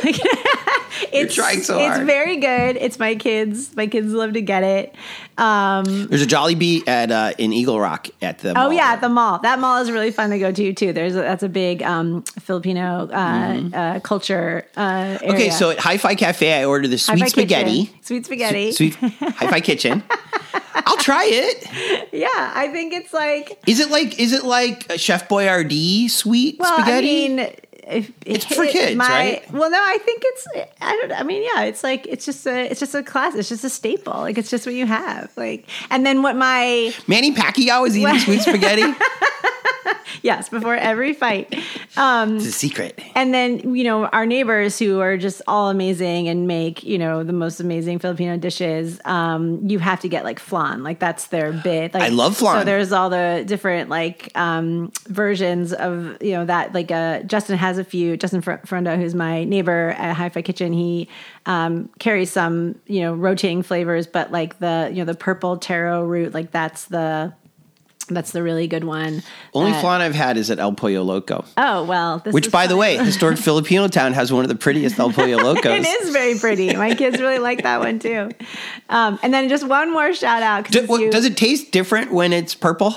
[1.13, 2.01] it's trying so hard.
[2.01, 2.77] It's very good.
[2.77, 3.75] It's my kids.
[3.75, 4.95] My kids love to get it.
[5.39, 8.51] Um, There's a Jollibee at uh, in Eagle Rock at the.
[8.51, 8.73] Oh mall.
[8.73, 9.39] yeah, at the mall.
[9.41, 10.93] That mall is really fun to go to too.
[10.93, 14.67] There's a, that's a big um, Filipino uh, uh, culture.
[14.77, 15.19] Uh, area.
[15.19, 15.31] Mm-hmm.
[15.31, 17.87] Okay, so at Hi-Fi Cafe, I ordered the sweet Hi-Fi spaghetti.
[17.87, 18.03] Kitchen.
[18.03, 18.73] Sweet spaghetti.
[18.73, 20.03] Sweet Hi-Fi Kitchen.
[20.87, 22.07] I'll try it.
[22.13, 26.73] Yeah, I think it's like Is it like is it like Chef Boyardee sweet well,
[26.75, 27.25] spaghetti?
[27.25, 27.57] I mean.
[27.87, 29.43] If, It's for kids, right?
[29.53, 30.47] Well, no, I think it's.
[30.81, 31.13] I don't.
[31.13, 32.69] I mean, yeah, it's like it's just a.
[32.71, 33.35] It's just a class.
[33.37, 34.15] It's just a staple.
[34.15, 35.31] Like it's just what you have.
[35.37, 38.21] Like, and then what my Manny Pacquiao is eating What?
[38.23, 38.83] sweet spaghetti.
[40.23, 41.55] yes before every fight.
[41.97, 43.01] Um, it's a secret.
[43.15, 47.23] and then you know our neighbors who are just all amazing and make you know
[47.23, 49.01] the most amazing Filipino dishes.
[49.05, 51.95] Um, you have to get like flan, like that's their bit.
[51.95, 52.61] Like, I love flan.
[52.61, 56.75] So there's all the different like um, versions of you know that.
[56.75, 58.17] Like uh, Justin has a few.
[58.17, 61.09] Justin Fr- Frenda, who's my neighbor at Hi-Fi Kitchen, he
[61.47, 66.05] um, carries some you know rotating flavors, but like the you know the purple taro
[66.05, 67.33] root, like that's the
[68.09, 69.21] that's the really good one.
[69.53, 71.45] Only Uh, flan I've had is at El Pollo Loco.
[71.57, 74.97] Oh well, this Which, by the way, historic Filipino town has one of the prettiest
[75.01, 75.65] El Pollo Locos.
[75.67, 76.73] It is very pretty.
[76.77, 78.31] My kids really like that one too.
[78.89, 80.71] Um, and then just one more shout out.
[80.71, 82.95] Do- what- you- does it taste different when it's purple?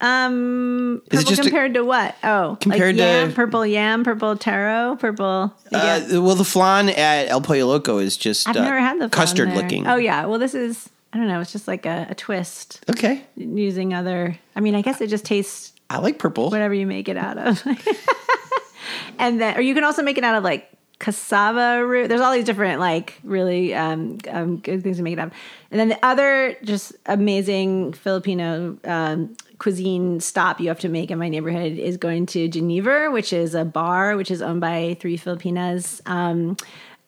[0.00, 2.14] Um, Is it purple just a- compared to what?
[2.22, 5.52] Oh, Compared like to- yam, purple yam, purple taro, purple.
[5.72, 9.08] Uh, well, the flan at El Pollo Loco is just I've uh, never had the
[9.08, 9.56] custard there.
[9.56, 9.86] looking.
[9.86, 11.40] Oh yeah, well this is I don't know.
[11.40, 14.38] It's just like a, a twist Okay, using other.
[14.54, 16.50] I mean, I guess it just tastes I like purple.
[16.50, 17.62] whatever you make it out of.
[19.18, 22.08] and then, or you can also make it out of like cassava root.
[22.08, 25.32] There's all these different like really um, um, good things to make it up.
[25.70, 31.18] And then the other just amazing Filipino um, cuisine stop you have to make in
[31.18, 35.16] my neighborhood is going to Geneva, which is a bar which is owned by three
[35.16, 36.02] Filipinas.
[36.06, 36.56] Um,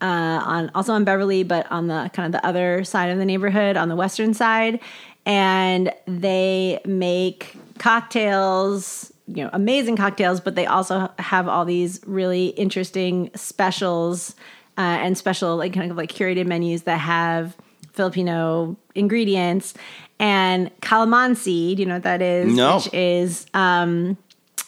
[0.02, 3.24] uh, on also on Beverly, but on the kind of the other side of the
[3.26, 4.80] neighborhood, on the western side,
[5.26, 12.48] and they make cocktails, you know, amazing cocktails, but they also have all these really
[12.48, 14.34] interesting specials
[14.76, 17.56] uh, and special like kind of like curated menus that have
[17.92, 19.74] Filipino ingredients
[20.18, 21.76] and calamansi.
[21.76, 22.54] Do you know what that is?
[22.54, 22.76] No.
[22.76, 24.16] Which is um,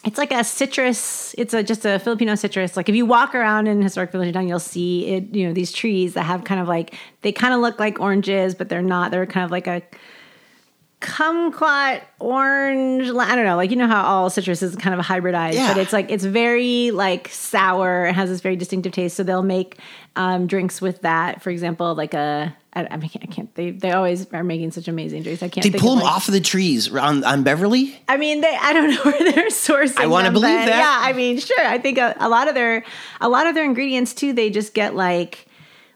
[0.03, 1.33] it's like a citrus.
[1.37, 2.75] It's a just a Filipino citrus.
[2.75, 5.33] Like if you walk around in historic village town, you'll see it.
[5.33, 8.53] You know these trees that have kind of like they kind of look like oranges,
[8.53, 9.11] but they're not.
[9.11, 9.81] They're kind of like a
[11.03, 13.09] kumquat orange.
[13.09, 13.55] I don't know.
[13.55, 15.73] Like you know how all citrus is kind of hybridized, Yeah.
[15.73, 18.05] but it's like it's very like sour.
[18.05, 19.15] It has this very distinctive taste.
[19.15, 19.77] So they'll make
[20.15, 21.41] um, drinks with that.
[21.41, 22.55] For example, like a.
[22.75, 23.53] I, I mean, I can't.
[23.53, 25.43] They they always are making such amazing drinks.
[25.43, 25.71] I can't.
[25.71, 27.95] they pull of, them like- off of the trees on, on Beverly.
[28.07, 29.97] I mean, they, I don't know where they're sourcing.
[29.97, 30.67] I wanna believe that.
[30.69, 31.63] Yeah, I mean, sure.
[31.65, 32.83] I think a, a lot of their
[33.21, 34.33] a lot of their ingredients too.
[34.33, 35.45] They just get like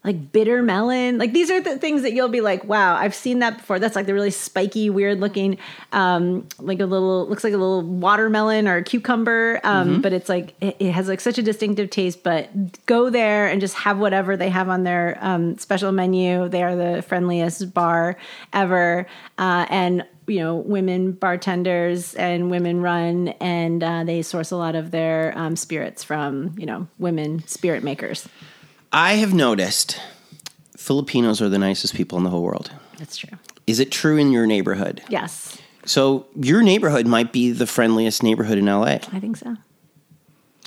[0.03, 1.17] like bitter melon.
[1.17, 3.77] Like these are the things that you'll be like, wow, I've seen that before.
[3.79, 5.57] That's like the really spiky, weird looking,
[5.91, 9.59] um, like a little looks like a little watermelon or cucumber.
[9.63, 10.01] Um, Mm-hmm.
[10.01, 12.23] but it's like it, it has like such a distinctive taste.
[12.23, 16.47] But go there and just have whatever they have on their um, special menu.
[16.49, 18.15] They are the friendliest bar
[18.53, 24.57] ever, uh, and you know women bartenders and women run and uh, they source a
[24.57, 28.27] lot of their um, spirits from you know women spirit makers
[28.91, 29.99] I have noticed
[30.77, 32.71] Filipinos are the nicest people in the whole world.
[32.97, 35.01] that's true Is it true in your neighborhood?
[35.09, 38.99] yes So your neighborhood might be the friendliest neighborhood in LA.
[39.13, 39.55] i think so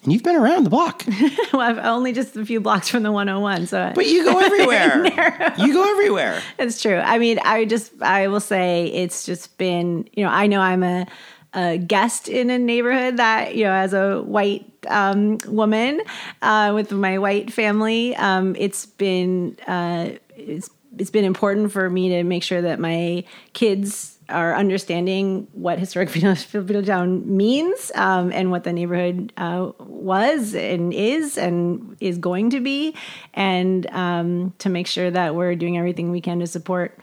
[0.03, 1.05] And you've been around the block,
[1.53, 5.05] well i've only just a few blocks from the 101 so but you go everywhere.
[5.59, 6.41] you go everywhere.
[6.59, 6.97] It's true.
[6.99, 10.83] I mean, I just I will say it's just been you know I know I'm
[10.83, 11.07] a,
[11.55, 16.01] a guest in a neighborhood that you know as a white um, woman
[16.43, 22.09] uh, with my white family, um, it's been uh, it's it's been important for me
[22.11, 28.51] to make sure that my kids are understanding what historic Filipino town means um, and
[28.51, 32.95] what the neighborhood uh, was and is and is going to be,
[33.35, 36.99] and um, to make sure that we're doing everything we can to support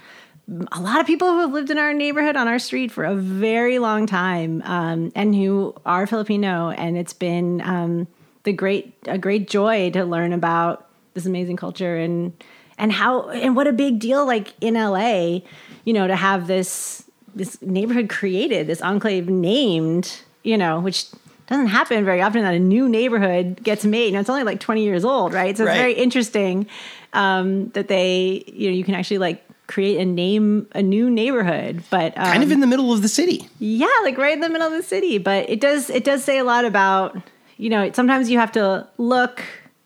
[0.72, 3.16] a lot of people who have lived in our neighborhood on our street for a
[3.16, 8.08] very long time um, and who are Filipino, and it's been um,
[8.44, 12.32] the great a great joy to learn about this amazing culture and
[12.78, 15.40] and how and what a big deal like in LA,
[15.84, 17.04] you know, to have this
[17.36, 21.08] this neighborhood created, this enclave named, you know, which
[21.48, 24.14] doesn't happen very often that a new neighborhood gets made.
[24.14, 25.56] Know, it's only like 20 years old, right?
[25.56, 25.78] So it's Right.
[25.78, 26.68] very interesting
[27.14, 31.84] um, that they, you know, you can actually like create a name, a new neighborhood,
[31.90, 33.48] but um, Kind of in the middle of the city.
[33.60, 35.18] yeah, like right in the middle of the city.
[35.18, 37.18] But it does it does say a lot about
[37.58, 39.44] you know sometimes you have to look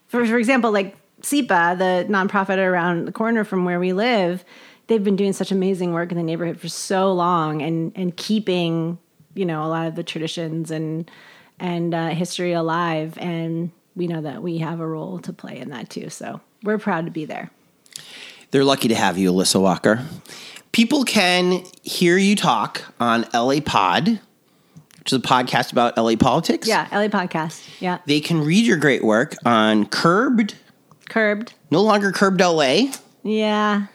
[0.07, 4.43] for for example like SIPA, the nonprofit around the corner from where we live.
[4.87, 8.97] They've been doing such amazing work in the neighborhood for so long and and keeping
[9.35, 11.09] you know a lot of the traditions and
[11.59, 13.17] and uh, history alive.
[13.19, 16.09] And we know that we have a role to play in that too.
[16.09, 17.49] So we're proud to be there.
[18.51, 20.05] They're lucky to have you, Alissa Walker.
[20.71, 24.07] People can hear you talk on LA Pod,
[24.99, 26.67] which is a podcast about LA politics.
[26.67, 27.67] Yeah, LA podcast.
[27.79, 30.55] Yeah, They can read your great work on Curbed,
[31.09, 31.53] curbed.
[31.71, 32.91] no longer Curbed LA,
[33.23, 33.87] Yeah,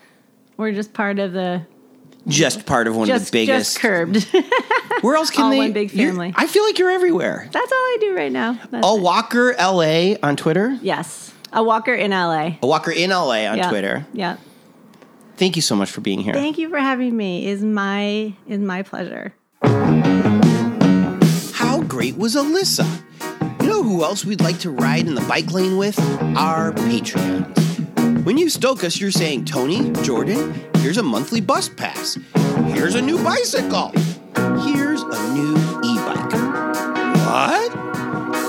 [0.56, 1.62] we're just part of the
[2.28, 3.74] just part of one of the biggest.
[3.74, 4.26] just curbed.
[5.02, 5.58] Where else can all they?
[5.58, 6.32] one big family.
[6.36, 7.48] I feel like you're everywhere.
[7.52, 8.54] That's all I do right now.
[8.70, 9.00] That's A it.
[9.02, 10.76] Walker LA on Twitter.
[10.82, 11.25] yes,
[11.56, 12.58] a walker in LA.
[12.62, 13.68] A Walker in LA on yeah.
[13.68, 14.06] Twitter.
[14.12, 14.36] Yeah.
[15.36, 16.34] Thank you so much for being here.
[16.34, 17.48] Thank you for having me.
[17.48, 19.34] Is my is my pleasure.
[21.54, 22.86] How great was Alissa?
[23.60, 25.98] You know who else we'd like to ride in the bike lane with?
[26.36, 28.24] Our Patreons.
[28.24, 32.18] When you stoke us, you're saying, Tony, Jordan, here's a monthly bus pass.
[32.66, 33.92] Here's a new bicycle.
[34.64, 36.32] Here's a new e bike.
[37.26, 37.76] What?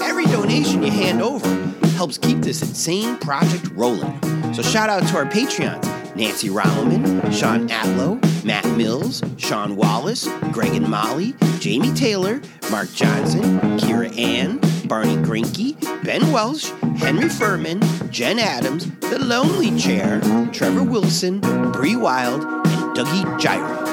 [0.04, 1.67] Every donation you hand over
[1.98, 4.22] helps keep this insane project rolling.
[4.54, 5.84] So shout out to our Patreons
[6.16, 12.42] Nancy Rowman, Sean Atlow, Matt Mills, Sean Wallace, Greg and Molly, Jamie Taylor,
[12.72, 17.82] Mark Johnson, Kira Ann, Barney Grinke, Ben Welsh, Henry Furman,
[18.12, 20.22] Jen Adams, The Lonely Chair,
[20.52, 21.40] Trevor Wilson,
[21.72, 23.88] Bree Wild, and Dougie Gyro.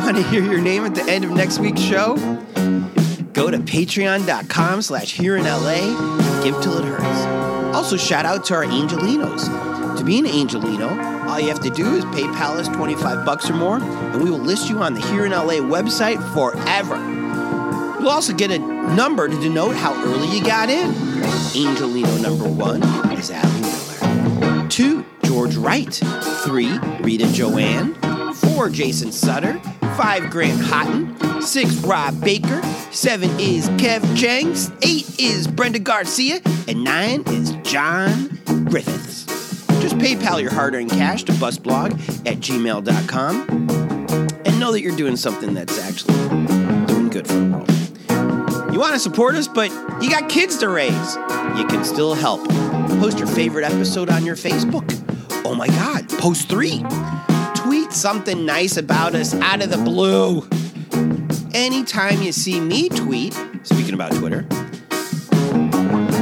[0.00, 2.16] Want to hear your name at the end of next week's show?
[3.32, 7.15] Go to patreon.com slash here in LA and give till it hurts.
[7.86, 9.46] Also, shout out to our Angelinos.
[9.96, 10.88] To be an Angelino,
[11.28, 14.40] all you have to do is pay us 25 bucks or more, and we will
[14.40, 16.96] list you on the Here in LA website forever.
[18.00, 20.92] You'll also get a number to denote how early you got in.
[21.54, 22.82] Angelino number one
[23.12, 24.68] is Allie Miller.
[24.68, 25.94] Two, George Wright.
[26.42, 27.94] Three, Rita Joanne.
[28.34, 29.62] Four, Jason Sutter.
[29.96, 31.40] Five, Grant Houghton.
[31.40, 32.62] Six, Rob Baker.
[32.90, 34.54] Seven is Kev Chang.
[34.82, 36.40] Eight is Brenda Garcia.
[36.68, 38.38] And nine is John
[38.68, 39.24] Griffiths.
[39.80, 41.92] Just PayPal your hard earned cash to busblog
[42.26, 43.46] at gmail.com
[44.44, 46.14] and know that you're doing something that's actually
[46.86, 48.72] doing good for the world.
[48.74, 49.70] You want to support us, but
[50.02, 51.16] you got kids to raise.
[51.56, 52.46] You can still help.
[53.00, 54.84] Post your favorite episode on your Facebook.
[55.46, 56.84] Oh my God, post three.
[57.96, 60.46] Something nice about us out of the blue.
[61.54, 63.32] Anytime you see me tweet,
[63.62, 64.46] speaking about Twitter,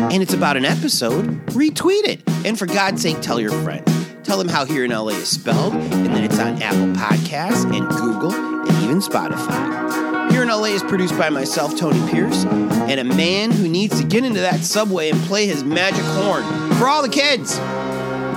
[0.09, 2.23] and it's about an episode, retweet it.
[2.47, 3.91] And for God's sake, tell your friends.
[4.23, 7.89] Tell them how Here in LA is spelled, and that it's on Apple Podcasts and
[7.89, 10.31] Google and even Spotify.
[10.31, 14.07] Here in LA is produced by myself, Tony Pierce, and a man who needs to
[14.07, 16.45] get into that subway and play his magic horn
[16.75, 17.59] for all the kids,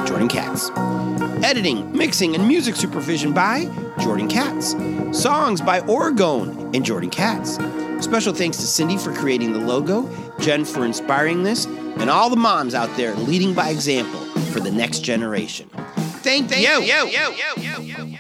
[0.10, 0.72] Jordan Katz.
[1.44, 3.66] Editing, mixing, and music supervision by
[4.00, 4.72] Jordan Katz.
[5.12, 7.58] Songs by Orgone and Jordan Katz.
[8.04, 10.10] Special thanks to Cindy for creating the logo,
[10.40, 14.20] Jen for inspiring this, and all the moms out there leading by example
[14.52, 15.70] for the next generation.
[16.22, 16.50] Thank,
[17.82, 18.17] you.